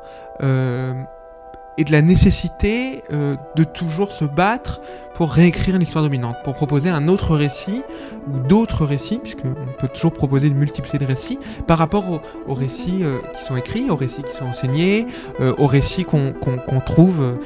et 1.78 1.84
de 1.84 1.92
la 1.92 2.02
nécessité 2.02 3.04
euh, 3.12 3.36
de 3.54 3.64
toujours 3.64 4.12
se 4.12 4.24
battre 4.24 4.80
pour 5.14 5.30
réécrire 5.30 5.78
l'histoire 5.78 6.04
dominante, 6.04 6.36
pour 6.44 6.54
proposer 6.54 6.90
un 6.90 7.08
autre 7.08 7.36
récit 7.36 7.82
ou 8.28 8.40
d'autres 8.40 8.84
récits, 8.84 9.18
puisqu'on 9.18 9.54
peut 9.78 9.88
toujours 9.88 10.12
proposer 10.12 10.48
une 10.48 10.56
multiplicité 10.56 10.98
de 10.98 11.08
récits, 11.08 11.38
par 11.66 11.78
rapport 11.78 12.20
aux, 12.46 12.54
récits 12.54 13.02
euh, 13.02 13.18
qui 13.34 13.44
sont 13.44 13.56
écrits, 13.56 13.88
aux 13.90 13.96
récits 13.96 14.22
qui 14.22 14.36
sont 14.36 14.46
enseignés, 14.46 15.06
euh, 15.40 15.54
aux 15.56 15.66
récits 15.66 16.04
qu'on 16.04 16.80
trouve 16.84 17.38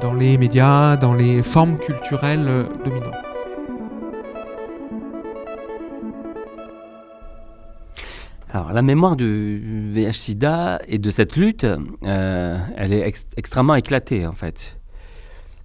dans 0.00 0.14
les 0.14 0.36
médias, 0.36 0.96
dans 0.96 1.14
les 1.14 1.42
formes 1.42 1.78
culturelles 1.78 2.66
dominantes. 2.84 3.27
Alors 8.50 8.72
la 8.72 8.80
mémoire 8.80 9.16
du 9.16 9.90
VIH-Sida 9.92 10.80
et 10.88 10.98
de 10.98 11.10
cette 11.10 11.36
lutte, 11.36 11.66
euh, 12.04 12.58
elle 12.76 12.94
est 12.94 13.06
extrêmement 13.36 13.74
éclatée 13.74 14.26
en 14.26 14.32
fait. 14.32 14.78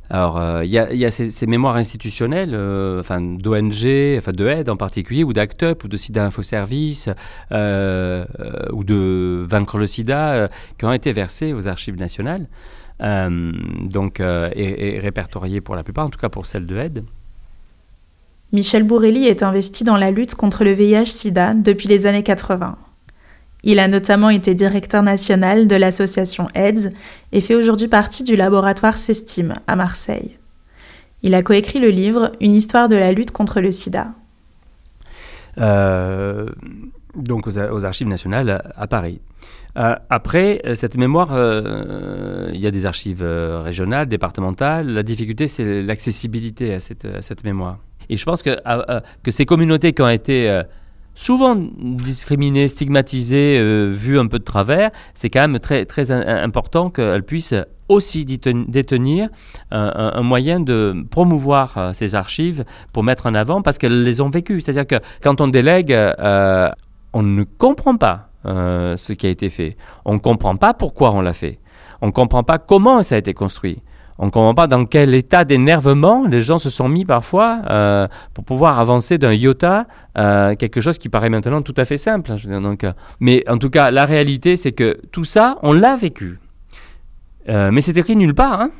Alors 0.09 0.35
il 0.63 0.77
euh, 0.77 0.93
y, 0.93 1.05
a 1.05 1.11
ces, 1.11 1.47
mémoires 1.47 1.77
institutionnelles, 1.77 2.53
euh, 2.53 2.99
enfin 2.99 3.21
d'ONG, 3.21 4.17
enfin 4.17 4.33
de 4.33 4.47
aide 4.47 4.69
en 4.69 4.75
particulier, 4.75 5.23
ou 5.23 5.31
d'ACT 5.31 5.63
UP, 5.63 5.83
ou 5.85 5.87
de 5.87 5.95
SIDA 5.95 6.25
Info 6.25 6.43
Service, 6.43 7.07
ou 7.51 8.83
de 8.83 9.45
Vaincre 9.49 9.77
le 9.77 9.85
SIDA, 9.85 10.49
qui 10.77 10.85
ont 10.85 10.91
été 10.91 11.13
versées 11.13 11.53
aux 11.53 11.69
archives 11.69 11.95
nationales, 11.95 12.47
donc 12.99 14.19
et, 14.19 14.95
et 14.95 14.99
répertoriées 14.99 15.61
pour 15.61 15.77
la 15.77 15.83
plupart, 15.83 16.05
en 16.05 16.09
tout 16.09 16.19
cas 16.19 16.29
pour 16.29 16.45
celles 16.45 16.65
de 16.65 16.75
aide. 16.75 17.05
Michel 18.53 18.83
Bourrelli 18.83 19.25
est 19.25 19.41
investi 19.41 19.83
dans 19.83 19.97
la 19.97 20.11
lutte 20.11 20.35
contre 20.35 20.63
le 20.63 20.73
VIH-Sida 20.73 21.55
depuis 21.55 21.87
les 21.87 22.05
années 22.05 22.21
80. 22.21 22.77
Il 23.63 23.79
a 23.79 23.87
notamment 23.87 24.29
été 24.29 24.53
directeur 24.53 25.01
national 25.01 25.67
de 25.67 25.75
l'association 25.75 26.47
AIDS 26.53 26.91
et 27.31 27.41
fait 27.41 27.55
aujourd'hui 27.55 27.87
partie 27.87 28.23
du 28.23 28.35
laboratoire 28.35 28.99
Cestime 28.99 29.55
à 29.65 29.75
Marseille. 29.75 30.37
Il 31.23 31.33
a 31.33 31.41
coécrit 31.41 31.79
le 31.79 31.89
livre 31.89 32.31
Une 32.41 32.53
histoire 32.53 32.89
de 32.89 32.95
la 32.95 33.11
lutte 33.11 33.31
contre 33.31 33.59
le 33.59 33.71
sida. 33.71 34.09
Euh, 35.57 36.47
donc 37.15 37.47
aux, 37.47 37.85
archives 37.85 38.07
nationales 38.07 38.71
à 38.75 38.85
Paris. 38.85 39.19
Euh, 39.77 39.95
après, 40.11 40.61
cette 40.75 40.95
mémoire, 40.95 41.29
euh, 41.31 42.51
il 42.53 42.59
y 42.59 42.67
a 42.67 42.71
des 42.71 42.85
archives 42.85 43.23
régionales, 43.23 44.07
départementales. 44.07 44.89
La 44.89 45.01
difficulté, 45.01 45.47
c'est 45.47 45.81
l'accessibilité 45.81 46.75
à 46.75 46.79
cette 46.79 47.43
mémoire. 47.43 47.79
Et 48.13 48.15
je 48.15 48.25
pense 48.25 48.43
que, 48.43 48.51
euh, 48.51 48.57
euh, 48.67 48.99
que 49.23 49.31
ces 49.31 49.47
communautés 49.47 49.91
qui 49.91 50.03
ont 50.03 50.07
été 50.07 50.47
euh, 50.47 50.61
souvent 51.15 51.55
discriminées, 51.57 52.67
stigmatisées, 52.67 53.59
vues 53.91 54.19
un 54.19 54.27
peu 54.27 54.37
de 54.37 54.43
travers, 54.43 54.91
c'est 55.15 55.31
quand 55.31 55.41
même 55.41 55.59
très, 55.59 55.85
très 55.85 56.11
important 56.11 56.91
qu'elles 56.91 57.23
puissent 57.23 57.55
aussi 57.89 58.25
détenir 58.25 59.29
un, 59.71 60.21
moyen 60.21 60.59
de 60.59 60.95
promouvoir 61.09 61.91
ces 61.93 62.15
archives 62.15 62.65
pour 62.93 63.03
mettre 63.03 63.25
en 63.25 63.33
avant 63.33 63.61
parce 63.61 63.77
qu'elles 63.77 64.03
les 64.03 64.21
ont 64.21 64.29
vécues. 64.29 64.61
C'est-à-dire 64.61 64.87
que 64.87 65.03
quand 65.21 65.41
on 65.41 65.47
délègue, 65.47 65.91
on 67.13 67.23
ne 67.23 67.43
comprend 67.43 67.97
pas 67.97 68.29
ce 68.43 69.13
qui 69.13 69.27
a 69.27 69.29
été 69.29 69.51
fait. 69.51 69.75
On 70.05 70.13
ne 70.13 70.19
comprend 70.19 70.55
pas 70.55 70.73
pourquoi 70.73 71.13
on 71.13 71.21
l'a 71.21 71.33
fait 71.33 71.59
on 72.03 72.07
ne 72.07 72.11
comprend 72.11 72.43
pas 72.43 72.57
comment 72.57 73.01
ça 73.01 73.15
a 73.15 73.17
été 73.17 73.33
construit. 73.33 73.81
On 74.19 74.27
ne 74.27 74.31
comprend 74.31 74.53
pas 74.53 74.67
dans 74.67 74.85
quel 74.85 75.13
état 75.13 75.43
d'énervement 75.43 76.25
les 76.27 76.41
gens 76.41 76.59
se 76.59 76.69
sont 76.69 76.87
mis 76.87 77.05
parfois 77.05 77.61
euh, 77.69 78.07
pour 78.33 78.45
pouvoir 78.45 78.79
avancer 78.79 79.17
d'un 79.17 79.33
iota 79.33 79.87
à 80.15 80.55
quelque 80.55 80.81
chose 80.81 80.97
qui 80.97 81.09
paraît 81.09 81.29
maintenant 81.29 81.61
tout 81.61 81.73
à 81.77 81.85
fait 81.85 81.97
simple. 81.97 82.31
Hein, 82.31 82.61
donc, 82.61 82.85
mais 83.19 83.43
en 83.49 83.57
tout 83.57 83.69
cas, 83.69 83.91
la 83.91 84.05
réalité, 84.05 84.57
c'est 84.57 84.71
que 84.71 84.99
tout 85.11 85.23
ça, 85.23 85.57
on 85.63 85.73
l'a 85.73 85.95
vécu. 85.95 86.39
mais 87.47 87.81
c'est 87.81 87.97
écrit 87.97 88.15
nulle 88.15 88.35
part. 88.35 88.61
Hein 88.61 88.71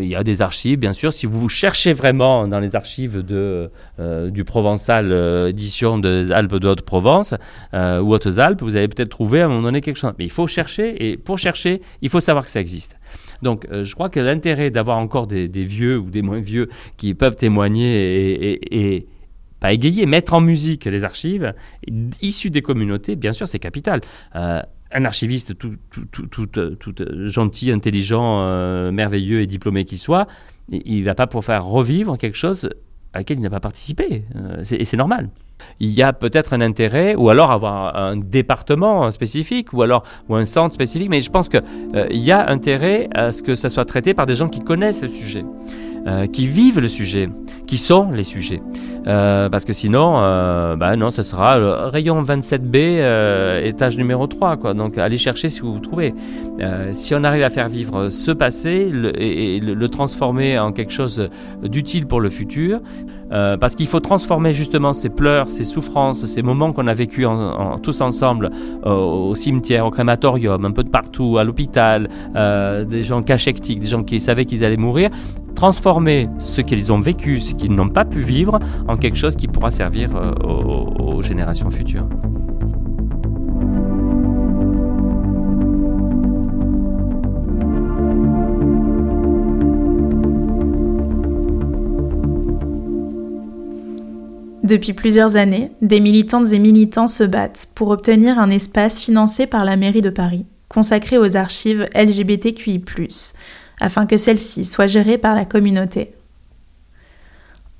il 0.00 0.06
y 0.06 0.16
a 0.16 0.24
des 0.24 0.40
archives, 0.42 0.78
bien 0.78 0.92
sûr. 0.92 1.12
Si 1.12 1.26
vous 1.26 1.48
cherchez 1.48 1.92
vraiment 1.92 2.48
dans 2.48 2.60
les 2.60 2.76
archives 2.76 3.22
de, 3.22 3.70
euh, 3.98 4.30
du 4.30 4.44
Provençal 4.44 5.12
euh, 5.12 5.48
édition 5.48 5.98
des 5.98 6.32
Alpes 6.32 6.56
de 6.56 6.68
Haute-Provence 6.68 7.34
euh, 7.74 8.00
ou 8.00 8.14
Hautes-Alpes, 8.14 8.62
vous 8.62 8.76
allez 8.76 8.88
peut-être 8.88 9.10
trouver 9.10 9.42
à 9.42 9.46
un 9.46 9.48
moment 9.48 9.62
donné 9.62 9.80
quelque 9.80 9.98
chose. 9.98 10.12
Mais 10.18 10.24
il 10.24 10.30
faut 10.30 10.46
chercher, 10.46 11.10
et 11.10 11.16
pour 11.16 11.38
chercher, 11.38 11.82
il 12.00 12.08
faut 12.08 12.20
savoir 12.20 12.44
que 12.44 12.50
ça 12.50 12.60
existe. 12.60 12.96
Donc, 13.42 13.66
je 13.70 13.94
crois 13.94 14.08
que 14.10 14.20
l'intérêt 14.20 14.70
d'avoir 14.70 14.98
encore 14.98 15.26
des, 15.26 15.48
vieux 15.48 15.98
ou 15.98 16.10
des 16.10 16.22
moins 16.22 16.40
vieux 16.40 16.68
qui 16.96 17.14
peuvent 17.14 17.36
témoigner 17.36 18.96
et, 18.96 19.06
pas 19.60 19.72
égayer, 19.72 20.06
mettre 20.06 20.32
en 20.32 20.40
musique 20.40 20.86
les 20.86 21.04
archives 21.04 21.52
issues 22.22 22.50
des 22.50 22.62
communautés, 22.62 23.14
bien 23.14 23.32
sûr, 23.32 23.46
c'est 23.46 23.58
capital 23.58 24.00
un 24.92 25.04
archiviste 25.04 25.56
tout, 25.56 25.76
tout, 25.90 26.26
tout, 26.26 26.46
tout 26.46 26.94
gentil, 27.26 27.70
intelligent, 27.70 28.40
euh, 28.40 28.90
merveilleux 28.90 29.40
et 29.40 29.46
diplômé 29.46 29.84
qu'il 29.84 29.98
soit, 29.98 30.26
il 30.70 31.00
ne 31.00 31.04
va 31.04 31.14
pas 31.14 31.26
pour 31.26 31.44
faire 31.44 31.64
revivre 31.64 32.18
quelque 32.18 32.36
chose 32.36 32.68
à 33.12 33.18
laquelle 33.18 33.38
il 33.38 33.42
n'a 33.42 33.50
pas 33.50 33.60
participé. 33.60 34.24
Euh, 34.36 34.62
et 34.62 34.84
c'est 34.84 34.96
normal. 34.96 35.30
Il 35.80 35.90
y 35.90 36.02
a 36.02 36.12
peut-être 36.12 36.52
un 36.52 36.60
intérêt, 36.60 37.14
ou 37.14 37.30
alors 37.30 37.50
avoir 37.50 37.96
un 37.96 38.16
département 38.16 39.10
spécifique, 39.10 39.72
ou 39.72 39.82
alors 39.82 40.04
ou 40.28 40.36
un 40.36 40.44
centre 40.44 40.74
spécifique, 40.74 41.08
mais 41.10 41.20
je 41.20 41.30
pense 41.30 41.48
qu'il 41.48 41.62
euh, 41.94 42.06
y 42.10 42.32
a 42.32 42.48
intérêt 42.48 43.08
à 43.14 43.32
ce 43.32 43.42
que 43.42 43.54
ça 43.54 43.68
soit 43.68 43.84
traité 43.84 44.14
par 44.14 44.26
des 44.26 44.34
gens 44.34 44.48
qui 44.48 44.60
connaissent 44.60 45.02
le 45.02 45.08
sujet. 45.08 45.44
Euh, 46.06 46.26
qui 46.26 46.46
vivent 46.46 46.80
le 46.80 46.88
sujet, 46.88 47.28
qui 47.66 47.76
sont 47.76 48.10
les 48.10 48.22
sujets. 48.22 48.62
Euh, 49.06 49.50
parce 49.50 49.66
que 49.66 49.74
sinon, 49.74 50.14
euh, 50.16 50.74
bah 50.74 50.96
non, 50.96 51.10
ce 51.10 51.22
sera 51.22 51.58
le 51.58 51.70
rayon 51.70 52.22
27B, 52.22 53.66
étage 53.66 53.98
numéro 53.98 54.26
3. 54.26 54.56
Quoi. 54.56 54.72
Donc 54.72 54.96
allez 54.96 55.18
chercher 55.18 55.50
si 55.50 55.60
vous 55.60 55.74
vous 55.74 55.80
trouvez. 55.80 56.14
si 56.92 57.14
on 57.14 57.22
arrive 57.22 57.42
à 57.42 57.50
faire 57.50 57.68
vivre 57.68 58.08
ce 58.08 58.30
passé 58.30 58.90
et, 59.18 59.60
le, 59.60 59.88
transformer 59.88 60.58
en 60.58 60.72
quelque 60.72 60.92
chose 60.92 61.28
d'utile 61.62 62.06
pour 62.06 62.20
le 62.20 62.30
futur, 62.30 62.80
parce 63.30 63.74
qu'il 63.74 63.86
faut 63.86 64.00
transformer 64.00 64.54
justement 64.54 64.92
ces 64.94 65.10
pleurs, 65.10 65.48
ces 65.48 65.64
souffrances, 65.64 66.24
ces 66.24 66.42
moments 66.42 66.72
qu'on 66.72 66.86
a 66.86 66.94
vécu 66.94 67.26
tous 67.82 68.00
ensemble 68.00 68.50
au 68.84 69.34
cimetière, 69.34 69.84
au 69.86 69.90
crématorium, 69.90 70.64
un 70.64 70.72
peu 70.72 70.84
de 70.84 70.90
partout, 70.90 71.38
à 71.38 71.44
l'hôpital, 71.44 72.08
des 72.34 73.04
gens 73.04 73.22
cachectiques, 73.22 73.80
des 73.80 73.88
gens 73.88 74.02
qui 74.02 74.20
savaient 74.20 74.44
qu'ils 74.44 74.64
allaient 74.64 74.76
mourir, 74.76 75.10
transformer 75.60 76.30
ce 76.38 76.62
qu'ils 76.62 76.90
ont 76.90 77.00
vécu, 77.00 77.38
ce 77.38 77.52
qu'ils 77.52 77.74
n'ont 77.74 77.90
pas 77.90 78.06
pu 78.06 78.20
vivre, 78.20 78.58
en 78.88 78.96
quelque 78.96 79.18
chose 79.18 79.36
qui 79.36 79.46
pourra 79.46 79.70
servir 79.70 80.16
euh, 80.16 80.32
aux, 80.42 81.20
générations 81.20 81.68
futures. 81.68 82.06
Depuis 94.62 94.94
plusieurs 94.94 95.36
années, 95.36 95.72
des 95.82 96.00
militantes 96.00 96.54
et 96.54 96.58
militants 96.58 97.06
se 97.06 97.24
battent 97.24 97.68
pour 97.74 97.90
obtenir 97.90 98.38
un 98.38 98.48
espace 98.48 98.98
financé 98.98 99.46
par 99.46 99.66
la 99.66 99.76
mairie 99.76 100.00
de 100.00 100.08
Paris, 100.08 100.46
consacré 100.70 101.18
aux 101.18 101.36
archives 101.36 101.86
LGBTQI, 101.94 102.78
afin 103.80 104.06
que 104.06 104.16
celle-ci 104.16 104.64
soit 104.64 104.86
gérée 104.86 105.18
par 105.18 105.34
la 105.34 105.44
communauté. 105.44 106.14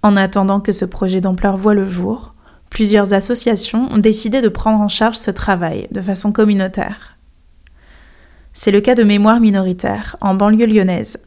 En 0.03 0.17
attendant 0.17 0.61
que 0.61 0.73
ce 0.73 0.85
projet 0.85 1.21
d'ampleur 1.21 1.57
voie 1.57 1.75
le 1.75 1.85
jour, 1.85 2.35
plusieurs 2.71 3.13
associations 3.13 3.89
ont 3.93 3.99
décidé 3.99 4.41
de 4.41 4.49
prendre 4.49 4.81
en 4.81 4.89
charge 4.89 5.17
ce 5.17 5.31
travail 5.31 5.89
de 5.91 6.01
façon 6.01 6.33
communautaire. 6.33 7.19
C'est 8.53 8.71
le 8.71 8.81
cas 8.81 8.95
de 8.95 9.05
Mémoire 9.05 9.41
minoritaire 9.41 10.17
en 10.21 10.35
banlieue 10.35 10.67
lyonnaise. 10.67 11.19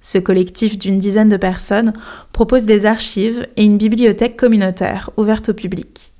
Ce 0.00 0.18
collectif 0.18 0.78
d'une 0.78 0.98
dizaine 0.98 1.28
de 1.28 1.36
personnes 1.36 1.92
propose 2.32 2.64
des 2.64 2.86
archives 2.86 3.46
et 3.56 3.64
une 3.64 3.78
bibliothèque 3.78 4.36
communautaire 4.36 5.10
ouverte 5.16 5.50
au 5.50 5.54
public. 5.54 6.12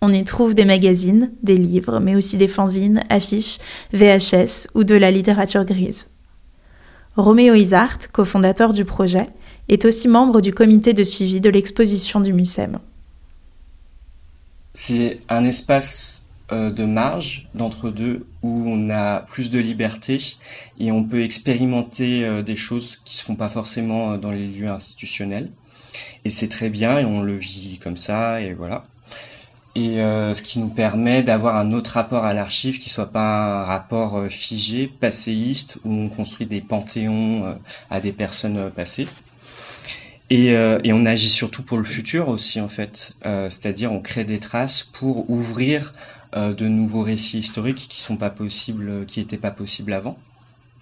On 0.00 0.12
y 0.12 0.22
trouve 0.22 0.54
des 0.54 0.64
magazines, 0.64 1.32
des 1.42 1.56
livres, 1.56 1.98
mais 1.98 2.14
aussi 2.14 2.36
des 2.36 2.46
fanzines, 2.46 3.02
affiches, 3.10 3.58
VHS 3.92 4.68
ou 4.74 4.84
de 4.84 4.94
la 4.94 5.10
littérature 5.10 5.64
grise. 5.64 6.06
Roméo 7.18 7.54
Isart, 7.54 8.12
cofondateur 8.12 8.72
du 8.72 8.84
projet, 8.84 9.28
est 9.68 9.84
aussi 9.84 10.06
membre 10.06 10.40
du 10.40 10.54
comité 10.54 10.92
de 10.92 11.02
suivi 11.02 11.40
de 11.40 11.50
l'exposition 11.50 12.20
du 12.20 12.32
MUSEM. 12.32 12.78
C'est 14.72 15.18
un 15.28 15.42
espace 15.42 16.28
euh, 16.52 16.70
de 16.70 16.84
marge 16.84 17.48
d'entre-deux 17.56 18.24
où 18.42 18.62
on 18.68 18.88
a 18.88 19.22
plus 19.22 19.50
de 19.50 19.58
liberté 19.58 20.18
et 20.78 20.92
on 20.92 21.02
peut 21.02 21.24
expérimenter 21.24 22.24
euh, 22.24 22.44
des 22.44 22.54
choses 22.54 22.98
qui 23.04 23.16
ne 23.16 23.18
se 23.18 23.24
font 23.24 23.34
pas 23.34 23.48
forcément 23.48 24.12
euh, 24.12 24.16
dans 24.16 24.30
les 24.30 24.46
lieux 24.46 24.68
institutionnels. 24.68 25.50
Et 26.24 26.30
c'est 26.30 26.46
très 26.46 26.70
bien 26.70 27.00
et 27.00 27.04
on 27.04 27.20
le 27.20 27.34
vit 27.34 27.80
comme 27.82 27.96
ça 27.96 28.40
et 28.40 28.52
voilà 28.52 28.84
et 29.74 30.02
euh, 30.02 30.34
ce 30.34 30.42
qui 30.42 30.58
nous 30.58 30.68
permet 30.68 31.22
d'avoir 31.22 31.56
un 31.56 31.72
autre 31.72 31.92
rapport 31.92 32.24
à 32.24 32.34
l'archive 32.34 32.78
qui 32.78 32.88
soit 32.88 33.12
pas 33.12 33.60
un 33.60 33.64
rapport 33.64 34.18
euh, 34.18 34.28
figé, 34.28 34.88
passéiste, 34.88 35.78
où 35.84 35.92
on 35.92 36.08
construit 36.08 36.46
des 36.46 36.60
panthéons 36.60 37.44
euh, 37.44 37.52
à 37.90 38.00
des 38.00 38.12
personnes 38.12 38.70
passées. 38.70 39.06
Et, 40.30 40.54
on 40.92 41.06
agit 41.06 41.30
surtout 41.30 41.62
pour 41.62 41.78
le 41.78 41.84
futur 41.84 42.28
aussi 42.28 42.60
en 42.60 42.68
fait, 42.68 43.14
c'est-à-dire 43.24 43.92
on 43.92 44.00
crée 44.00 44.24
des 44.24 44.38
traces 44.38 44.82
pour 44.82 45.30
ouvrir 45.30 45.94
de 46.34 46.68
nouveaux 46.68 47.00
récits 47.00 47.38
historiques 47.38 47.86
qui 47.88 48.02
sont 48.02 48.18
pas 48.18 48.28
possibles, 48.28 49.06
qui 49.06 49.20
étaient 49.20 49.38
pas 49.38 49.50
possibles 49.50 49.94
avant. 49.94 50.18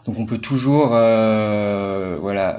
Donc 0.04 0.18
on 0.18 0.26
peut 0.26 0.38
toujours 0.38 0.88
voilà 0.88 2.58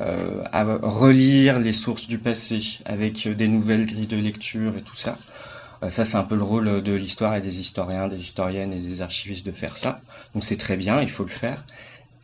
relire 0.81 1.59
les 1.59 1.73
sources 1.73 2.07
du 2.07 2.19
passé 2.19 2.79
avec 2.85 3.27
des 3.27 3.49
nouvelles 3.49 3.85
grilles 3.85 4.07
de 4.07 4.15
lecture 4.15 4.77
et 4.77 4.81
tout 4.81 4.95
ça. 4.95 5.17
Euh, 5.83 5.89
ça, 5.89 6.05
c'est 6.05 6.17
un 6.17 6.23
peu 6.23 6.35
le 6.35 6.43
rôle 6.43 6.81
de 6.81 6.93
l'histoire 6.93 7.35
et 7.35 7.41
des 7.41 7.59
historiens, 7.59 8.07
des 8.07 8.19
historiennes 8.19 8.73
et 8.73 8.79
des 8.79 9.01
archivistes 9.01 9.45
de 9.45 9.51
faire 9.51 9.77
ça. 9.77 9.99
Donc 10.33 10.43
c'est 10.43 10.57
très 10.57 10.77
bien, 10.77 11.01
il 11.01 11.09
faut 11.09 11.23
le 11.23 11.29
faire. 11.29 11.63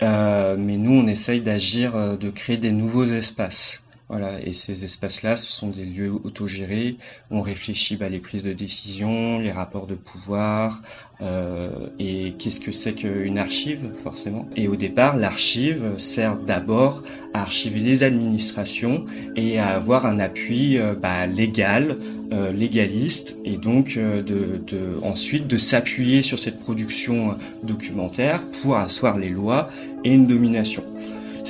Euh, 0.01 0.55
mais 0.57 0.77
nous, 0.77 0.93
on 0.93 1.07
essaye 1.07 1.41
d'agir, 1.41 1.95
euh, 1.95 2.17
de 2.17 2.29
créer 2.29 2.57
des 2.57 2.71
nouveaux 2.71 3.05
espaces. 3.05 3.83
Voilà, 4.09 4.39
et 4.45 4.53
ces 4.53 4.83
espaces-là, 4.83 5.37
ce 5.37 5.49
sont 5.49 5.69
des 5.69 5.85
lieux 5.85 6.11
autogérés 6.11 6.97
où 7.31 7.37
on 7.37 7.41
réfléchit 7.41 7.95
bah, 7.95 8.09
les 8.09 8.19
prises 8.19 8.43
de 8.43 8.51
décision, 8.51 9.39
les 9.39 9.51
rapports 9.51 9.87
de 9.87 9.95
pouvoir, 9.95 10.81
euh, 11.21 11.87
et 11.99 12.33
qu'est-ce 12.37 12.59
que 12.59 12.73
c'est 12.73 12.93
qu'une 12.93 13.37
archive, 13.37 13.91
forcément. 14.03 14.47
Et 14.57 14.67
au 14.67 14.75
départ, 14.75 15.15
l'archive 15.15 15.93
sert 15.97 16.37
d'abord 16.37 17.01
à 17.33 17.41
archiver 17.41 17.79
les 17.79 18.03
administrations 18.03 19.05
et 19.37 19.57
à 19.57 19.69
avoir 19.69 20.05
un 20.05 20.19
appui 20.19 20.77
euh, 20.77 20.95
bah, 20.95 21.25
légal, 21.25 21.97
euh, 22.33 22.51
légaliste, 22.51 23.37
et 23.45 23.55
donc 23.55 23.97
de, 23.97 24.21
de, 24.21 24.99
ensuite 25.01 25.47
de 25.47 25.57
s'appuyer 25.57 26.23
sur 26.23 26.39
cette 26.39 26.59
production 26.59 27.37
documentaire 27.63 28.43
pour 28.61 28.75
asseoir 28.75 29.17
les 29.17 29.29
lois 29.29 29.69
et 30.03 30.11
une 30.11 30.27
domination 30.27 30.83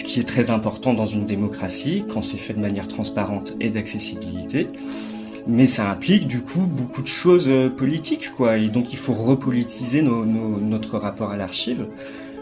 ce 0.03 0.05
qui 0.05 0.19
est 0.19 0.23
très 0.23 0.49
important 0.49 0.93
dans 0.93 1.05
une 1.05 1.25
démocratie 1.25 2.03
quand 2.09 2.21
c'est 2.21 2.37
fait 2.37 2.53
de 2.53 2.59
manière 2.59 2.89
transparente 2.89 3.53
et 3.61 3.69
d'accessibilité. 3.69 4.67
Mais 5.47 5.65
ça 5.65 5.89
implique 5.89 6.27
du 6.27 6.41
coup 6.41 6.67
beaucoup 6.67 7.01
de 7.01 7.07
choses 7.07 7.47
euh, 7.47 7.69
politiques, 7.69 8.31
quoi. 8.35 8.57
Et 8.57 8.67
donc 8.67 8.91
il 8.91 8.97
faut 8.97 9.13
repolitiser 9.13 10.01
notre 10.01 10.97
rapport 10.97 11.31
à 11.31 11.37
l'archive. 11.37 11.87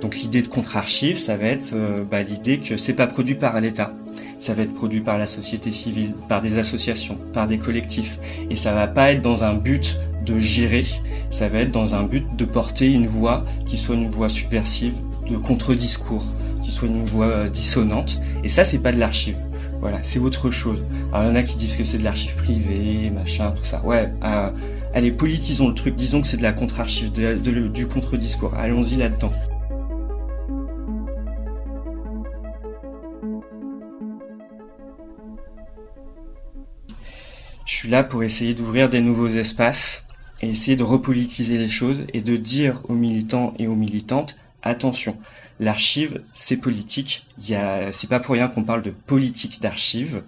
Donc 0.01 0.17
l'idée 0.17 0.41
de 0.41 0.47
contre-archive, 0.47 1.17
ça 1.17 1.37
va 1.37 1.45
être 1.45 1.73
euh, 1.75 2.03
bah, 2.03 2.23
l'idée 2.23 2.59
que 2.59 2.77
c'est 2.77 2.93
pas 2.93 3.05
produit 3.05 3.35
par 3.35 3.61
l'État, 3.61 3.93
ça 4.39 4.55
va 4.55 4.63
être 4.63 4.73
produit 4.73 5.01
par 5.01 5.19
la 5.19 5.27
société 5.27 5.71
civile, 5.71 6.13
par 6.27 6.41
des 6.41 6.57
associations, 6.57 7.19
par 7.33 7.45
des 7.45 7.59
collectifs, 7.59 8.17
et 8.49 8.55
ça 8.55 8.73
va 8.73 8.87
pas 8.87 9.11
être 9.11 9.21
dans 9.21 9.43
un 9.43 9.53
but 9.53 9.97
de 10.25 10.39
gérer, 10.39 10.85
ça 11.29 11.47
va 11.47 11.59
être 11.59 11.71
dans 11.71 11.93
un 11.93 12.03
but 12.03 12.25
de 12.35 12.45
porter 12.45 12.91
une 12.91 13.05
voix 13.05 13.45
qui 13.67 13.77
soit 13.77 13.95
une 13.95 14.09
voix 14.09 14.29
subversive, 14.29 14.95
de 15.29 15.37
contre-discours, 15.37 16.25
qui 16.61 16.71
soit 16.71 16.87
une 16.87 17.03
voix 17.03 17.49
dissonante. 17.49 18.21
Et 18.43 18.49
ça, 18.49 18.65
c'est 18.65 18.79
pas 18.79 18.91
de 18.91 18.99
l'archive. 18.99 19.37
Voilà, 19.81 19.99
c'est 20.03 20.19
autre 20.19 20.51
chose. 20.51 20.83
Alors, 21.11 21.25
il 21.25 21.29
y 21.29 21.31
en 21.31 21.35
a 21.35 21.43
qui 21.43 21.55
disent 21.55 21.75
que 21.75 21.83
c'est 21.83 21.97
de 21.97 22.03
l'archive 22.03 22.35
privée, 22.35 23.09
machin, 23.09 23.51
tout 23.51 23.65
ça. 23.65 23.81
Ouais, 23.83 24.13
euh, 24.23 24.49
allez, 24.93 25.11
politisons 25.11 25.67
le 25.67 25.73
truc. 25.73 25.95
Disons 25.95 26.21
que 26.21 26.27
c'est 26.27 26.37
de 26.37 26.43
la 26.43 26.53
contre-archive, 26.53 27.11
du 27.11 27.87
contre-discours. 27.87 28.53
Allons-y 28.55 28.95
là-dedans. 28.95 29.31
Je 37.65 37.73
suis 37.73 37.89
là 37.89 38.03
pour 38.03 38.21
essayer 38.21 38.53
d'ouvrir 38.53 38.89
des 38.89 39.01
nouveaux 39.01 39.29
espaces 39.29 40.05
et 40.41 40.49
essayer 40.49 40.77
de 40.77 40.83
repolitiser 40.83 41.57
les 41.57 41.69
choses 41.69 42.03
et 42.13 42.21
de 42.21 42.35
dire 42.35 42.81
aux 42.89 42.93
militants 42.93 43.53
et 43.57 43.67
aux 43.67 43.75
militantes 43.75 44.35
Attention, 44.63 45.17
l'archive, 45.61 46.21
c'est 46.33 46.57
politique. 46.57 47.25
Il 47.39 47.49
y 47.51 47.55
a, 47.55 47.93
c'est 47.93 48.09
pas 48.09 48.19
pour 48.19 48.33
rien 48.33 48.49
qu'on 48.49 48.63
parle 48.63 48.81
de 48.81 48.91
politique 48.91 49.61
d'archives. 49.61 50.23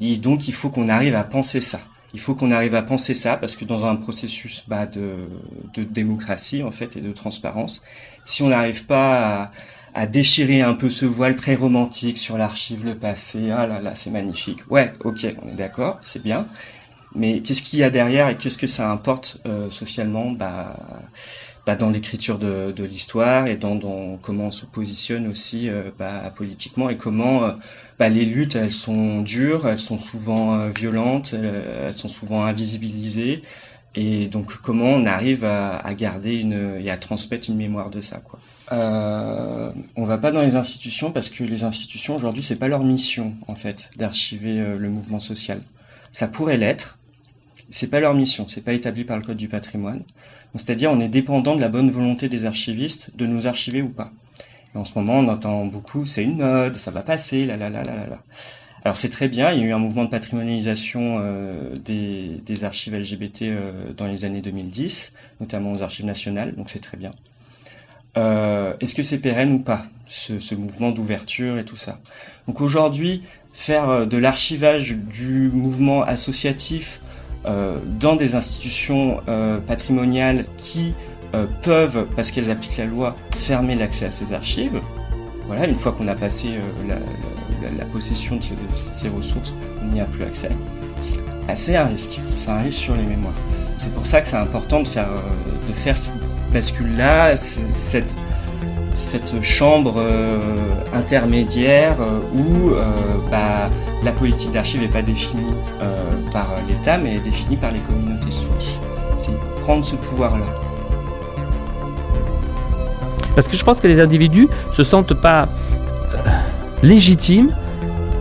Et 0.00 0.16
donc, 0.16 0.48
il 0.48 0.54
faut 0.54 0.70
qu'on 0.70 0.88
arrive 0.88 1.14
à 1.14 1.22
penser 1.22 1.60
ça. 1.60 1.80
Il 2.14 2.20
faut 2.20 2.34
qu'on 2.34 2.50
arrive 2.50 2.74
à 2.74 2.82
penser 2.82 3.14
ça 3.14 3.36
parce 3.36 3.54
que 3.54 3.64
dans 3.64 3.86
un 3.86 3.96
processus 3.96 4.64
bah, 4.66 4.86
de, 4.86 5.28
démocratie 5.76 6.62
en 6.62 6.70
fait 6.70 6.96
et 6.96 7.00
de 7.00 7.12
transparence, 7.12 7.82
si 8.26 8.42
on 8.42 8.48
n'arrive 8.48 8.84
pas 8.84 9.44
à, 9.44 9.52
à 9.94 10.06
déchirer 10.06 10.62
un 10.62 10.74
peu 10.74 10.90
ce 10.90 11.06
voile 11.06 11.36
très 11.36 11.54
romantique 11.54 12.18
sur 12.18 12.36
l'archive, 12.36 12.84
le 12.84 12.96
passé, 12.96 13.50
ah 13.50 13.66
là 13.66 13.80
là, 13.80 13.94
c'est 13.94 14.10
magnifique. 14.10 14.70
Ouais, 14.70 14.92
ok, 15.04 15.26
on 15.42 15.48
est 15.48 15.54
d'accord, 15.54 15.98
c'est 16.02 16.22
bien. 16.22 16.46
Mais 17.14 17.40
qu'est-ce 17.40 17.62
qu'il 17.62 17.78
y 17.78 17.82
a 17.82 17.90
derrière 17.90 18.28
et 18.28 18.36
qu'est-ce 18.36 18.58
que 18.58 18.66
ça 18.66 18.90
importe 18.90 19.40
euh, 19.46 19.68
socialement? 19.68 20.30
Bah, 20.30 20.76
bah, 21.64 21.76
dans 21.76 21.90
l'écriture 21.90 22.38
de, 22.38 22.72
de 22.72 22.84
l'histoire 22.84 23.46
et 23.46 23.56
dans, 23.56 23.76
dans, 23.76 24.16
comment 24.20 24.46
on 24.46 24.50
se 24.50 24.66
positionne 24.66 25.28
aussi 25.28 25.68
euh, 25.68 25.90
bah, 25.98 26.32
politiquement 26.36 26.90
et 26.90 26.96
comment 26.96 27.44
euh, 27.44 27.52
bah, 27.98 28.08
les 28.08 28.24
luttes 28.24 28.56
elles 28.56 28.72
sont 28.72 29.22
dures, 29.22 29.68
elles 29.68 29.78
sont 29.78 29.98
souvent 29.98 30.58
euh, 30.58 30.70
violentes, 30.70 31.34
elles 31.34 31.92
sont 31.92 32.08
souvent 32.08 32.44
invisibilisées 32.44 33.42
et 33.94 34.26
donc 34.26 34.56
comment 34.56 34.86
on 34.86 35.06
arrive 35.06 35.44
à, 35.44 35.76
à, 35.76 35.94
garder 35.94 36.36
une 36.36 36.80
et 36.82 36.90
à 36.90 36.96
transmettre 36.96 37.50
une 37.50 37.56
mémoire 37.56 37.90
de 37.90 38.00
ça 38.00 38.18
quoi. 38.18 38.40
Euh, 38.72 39.70
on 39.96 40.04
va 40.04 40.18
pas 40.18 40.32
dans 40.32 40.40
les 40.40 40.56
institutions 40.56 41.12
parce 41.12 41.28
que 41.28 41.44
les 41.44 41.62
institutions 41.62 42.16
aujourd'hui 42.16 42.42
c'est 42.42 42.56
pas 42.56 42.68
leur 42.68 42.82
mission 42.82 43.34
en 43.46 43.54
fait 43.54 43.90
d'archiver 43.98 44.76
le 44.78 44.88
mouvement 44.88 45.20
social. 45.20 45.60
Ça 46.10 46.26
pourrait 46.26 46.56
l'être, 46.56 46.98
c'est 47.72 47.88
pas 47.88 48.00
leur 48.00 48.14
mission, 48.14 48.46
c'est 48.46 48.60
pas 48.60 48.74
établi 48.74 49.04
par 49.04 49.16
le 49.16 49.22
code 49.22 49.38
du 49.38 49.48
patrimoine. 49.48 50.02
C'est-à-dire, 50.54 50.92
on 50.92 51.00
est 51.00 51.08
dépendant 51.08 51.56
de 51.56 51.60
la 51.60 51.68
bonne 51.68 51.90
volonté 51.90 52.28
des 52.28 52.44
archivistes 52.44 53.16
de 53.16 53.26
nous 53.26 53.46
archiver 53.46 53.82
ou 53.82 53.88
pas. 53.88 54.12
En 54.74 54.84
ce 54.84 54.92
moment, 54.98 55.18
on 55.18 55.28
entend 55.28 55.66
beaucoup, 55.66 56.06
c'est 56.06 56.22
une 56.22 56.36
mode, 56.36 56.76
ça 56.76 56.90
va 56.90 57.02
passer, 57.02 57.46
là, 57.46 57.56
là, 57.56 57.70
là, 57.70 57.82
là, 57.82 58.06
là. 58.06 58.22
Alors 58.84 58.96
c'est 58.96 59.10
très 59.10 59.28
bien, 59.28 59.52
il 59.52 59.60
y 59.60 59.62
a 59.62 59.66
eu 59.66 59.72
un 59.72 59.78
mouvement 59.78 60.04
de 60.04 60.10
patrimonialisation 60.10 61.18
euh, 61.20 61.74
des, 61.76 62.64
archives 62.64 62.94
LGBT 62.94 63.42
euh, 63.42 63.92
dans 63.96 64.06
les 64.06 64.24
années 64.24 64.40
2010, 64.40 65.12
notamment 65.40 65.72
aux 65.72 65.82
archives 65.82 66.04
nationales, 66.04 66.56
donc 66.56 66.68
c'est 66.68 66.80
très 66.80 66.96
bien. 66.96 67.10
Euh, 68.18 68.74
Est-ce 68.80 68.94
que 68.94 69.02
c'est 69.02 69.20
pérenne 69.20 69.52
ou 69.52 69.60
pas, 69.60 69.86
ce, 70.06 70.38
ce 70.38 70.54
mouvement 70.54 70.90
d'ouverture 70.90 71.58
et 71.58 71.64
tout 71.64 71.76
ça? 71.76 72.00
Donc 72.48 72.60
aujourd'hui, 72.60 73.22
faire 73.52 74.06
de 74.06 74.16
l'archivage 74.16 74.96
du 74.96 75.50
mouvement 75.50 76.02
associatif 76.02 77.00
dans 77.44 78.16
des 78.16 78.34
institutions 78.34 79.20
euh, 79.28 79.58
patrimoniales 79.58 80.44
qui 80.56 80.94
euh, 81.34 81.46
peuvent, 81.62 82.06
parce 82.14 82.30
qu'elles 82.30 82.50
appliquent 82.50 82.78
la 82.78 82.84
loi, 82.84 83.16
fermer 83.36 83.74
l'accès 83.74 84.06
à 84.06 84.10
ces 84.10 84.32
archives. 84.32 84.80
Voilà, 85.46 85.66
une 85.66 85.74
fois 85.74 85.92
qu'on 85.92 86.08
a 86.08 86.14
passé 86.14 86.50
la, 86.88 87.84
possession 87.86 88.36
de 88.36 88.42
ces, 88.42 89.08
ressources, 89.08 89.54
on 89.82 89.86
n'y 89.86 90.00
a 90.00 90.04
plus 90.04 90.24
accès. 90.24 90.50
C'est 91.54 91.76
un 91.76 91.84
risque, 91.84 92.20
c'est 92.36 92.48
un 92.48 92.60
risque 92.60 92.78
sur 92.78 92.94
les 92.94 93.02
mémoires. 93.02 93.34
C'est 93.76 93.92
pour 93.92 94.06
ça 94.06 94.20
que 94.20 94.28
c'est 94.28 94.36
important 94.36 94.80
de 94.80 94.88
faire, 94.88 95.08
de 95.66 95.72
faire 95.72 95.98
cette 95.98 96.14
bascule-là, 96.52 97.34
cette, 97.36 98.14
cette 98.94 99.42
chambre 99.42 99.94
euh, 99.96 100.38
intermédiaire 100.92 101.96
euh, 102.00 102.20
où 102.34 102.70
euh, 102.70 102.84
bah, 103.30 103.70
la 104.02 104.12
politique 104.12 104.52
d'archives 104.52 104.82
n'est 104.82 104.88
pas 104.88 105.02
définie 105.02 105.42
par 106.32 106.48
l'État, 106.68 106.98
mais 106.98 107.20
définie 107.20 107.56
par 107.56 107.70
les 107.70 107.80
communautés 107.80 108.30
sources. 108.30 108.78
C'est 109.18 109.36
prendre 109.60 109.84
ce 109.84 109.96
pouvoir-là. 109.96 110.46
Parce 113.34 113.48
que 113.48 113.56
je 113.56 113.64
pense 113.64 113.80
que 113.80 113.88
les 113.88 114.00
individus 114.00 114.48
se 114.72 114.82
sentent 114.82 115.14
pas 115.14 115.48
légitimes 116.82 117.50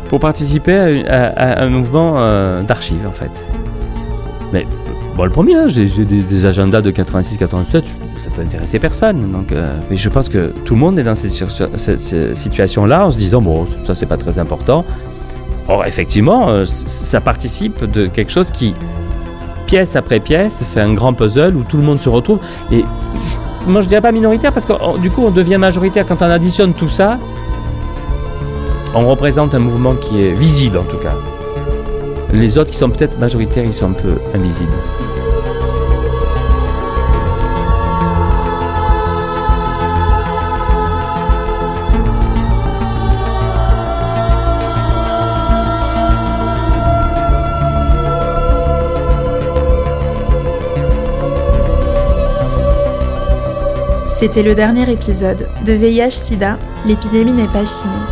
pour 0.10 0.20
participer 0.20 1.06
à, 1.08 1.62
un 1.62 1.70
mouvement 1.70 2.16
d'archives, 2.64 3.06
en 3.08 3.12
fait. 3.12 3.32
Mais 4.54 4.66
Bon, 5.16 5.26
le 5.26 5.30
premier, 5.30 5.56
hein, 5.56 5.68
j'ai 5.68 5.88
des, 5.88 6.46
agendas 6.46 6.82
de 6.82 6.90
86-87, 6.90 7.84
ça 8.18 8.30
peut 8.34 8.42
intéresser 8.42 8.80
personne. 8.80 9.32
Donc, 9.32 9.52
euh, 9.52 9.78
mais 9.90 9.98
je 9.98 10.10
pense 10.10 10.30
que 10.30 10.54
tout 10.64 10.74
le 10.74 10.80
monde 10.80 10.98
est 11.00 11.04
dans 11.04 11.16
cette 11.16 11.32
situation-là 12.36 13.06
en 13.08 13.12
se 13.12 13.18
disant, 13.18 13.42
bon, 13.42 13.68
ça 13.84 13.94
c'est 13.94 14.06
pas 14.06 14.18
très 14.18 14.40
important. 14.40 14.86
Or, 15.72 15.86
effectivement, 15.86 16.50
euh, 16.50 16.66
ça 16.66 17.22
participe 17.22 17.90
de 17.90 18.06
quelque 18.06 18.30
chose 18.30 18.52
qui, 18.52 18.76
pièce 19.68 19.96
après 19.96 20.20
pièce, 20.20 20.62
fait 20.70 20.82
un 20.82 20.94
grand 20.94 21.14
puzzle 21.14 21.56
où 21.56 21.64
tout 21.64 21.78
le 21.78 21.84
monde 21.84 21.98
se 21.98 22.10
retrouve. 22.10 22.40
Et 22.74 22.84
moi, 23.66 23.80
je 23.80 23.88
dirais 23.88 24.02
pas 24.02 24.12
minoritaire 24.12 24.52
parce 24.52 24.66
que 24.66 25.00
du 25.00 25.10
coup, 25.10 25.24
on 25.26 25.32
devient 25.32 25.56
majoritaire 25.56 26.06
quand 26.06 26.22
on 26.22 26.30
additionne 26.30 26.74
tout 26.74 26.90
ça. 26.90 27.18
On 28.94 29.08
représente 29.08 29.56
un 29.56 29.60
mouvement 29.60 29.96
qui 29.96 30.22
est 30.22 30.34
visible 30.34 30.78
en 30.78 30.84
tout 30.84 30.98
cas. 30.98 31.16
Les 32.34 32.58
autres 32.58 32.72
qui 32.72 32.78
sont 32.78 32.90
peut-être 32.90 33.18
majoritaires, 33.18 33.64
ils 33.64 33.74
sont 33.74 33.92
un 33.92 33.94
peu 33.94 34.16
invisibles. 34.36 34.74
C'était 54.22 54.44
le 54.44 54.54
dernier 54.54 54.88
épisode 54.88 55.48
de 55.66 55.74
VIH-Sida, 55.74 56.60
l'épidémie 56.86 57.32
n'est 57.32 57.48
pas 57.48 57.66
finie, 57.66 58.06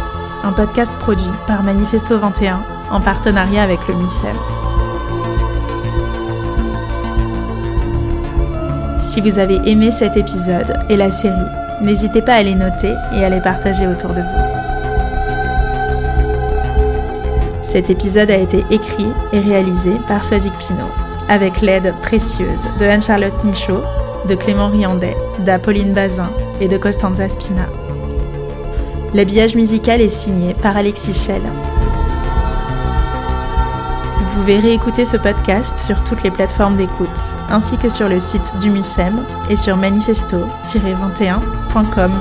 un 0.44 0.52
podcast 0.54 0.92
produit 0.96 1.30
par 1.46 1.62
Manifesto 1.62 2.18
21 2.18 2.64
en 2.90 3.00
partenariat 3.00 3.62
avec 3.62 3.78
le 3.88 3.94
MICEL. 3.94 4.36
Si 9.00 9.22
vous 9.22 9.38
avez 9.38 9.60
aimé 9.70 9.92
cet 9.92 10.18
épisode 10.18 10.80
et 10.90 10.98
la 10.98 11.12
série, 11.12 11.36
n'hésitez 11.80 12.24
pas 12.24 12.34
à 12.34 12.42
les 12.42 12.56
noter 12.56 12.96
et 13.14 13.24
à 13.24 13.30
les 13.30 13.42
partager 13.42 13.86
autour 13.86 14.10
de 14.10 14.22
vous. 14.22 14.48
Cet 17.62 17.92
épisode 17.92 18.32
a 18.32 18.38
été 18.38 18.66
écrit 18.72 19.10
et 19.32 19.40
réalisé 19.40 19.92
par 20.08 20.24
Soazic 20.24 20.58
Pinot, 20.58 20.90
avec 21.28 21.62
l'aide 21.62 21.94
précieuse 22.02 22.68
de 22.80 22.86
Anne-Charlotte 22.86 23.44
Michaud, 23.44 23.84
de 24.28 24.36
Clément 24.36 24.70
Riandet, 24.70 25.16
d'Apolline 25.40 25.94
Bazin 25.94 26.30
et 26.60 26.68
de 26.68 26.78
Costanza 26.78 27.30
Spina. 27.30 27.66
L'habillage 29.14 29.56
musical 29.56 30.02
est 30.02 30.10
signé 30.10 30.54
par 30.54 30.76
Alexis 30.78 31.14
Schell. 31.14 31.42
Vous 34.18 34.26
pouvez 34.36 34.60
réécouter 34.60 35.06
ce 35.06 35.18
podcast 35.18 35.80
sur 35.80 36.04
toutes 36.04 36.22
les 36.24 36.32
plateformes 36.32 36.78
d'écoute, 36.78 37.10
ainsi 37.50 37.78
que 37.78 37.90
sur 37.90 38.08
le 38.08 38.20
site 38.20 38.56
du 38.60 38.70
MUSEM 38.70 39.26
et 39.50 39.56
sur 39.56 39.78
manifesto-21.com 39.78 42.12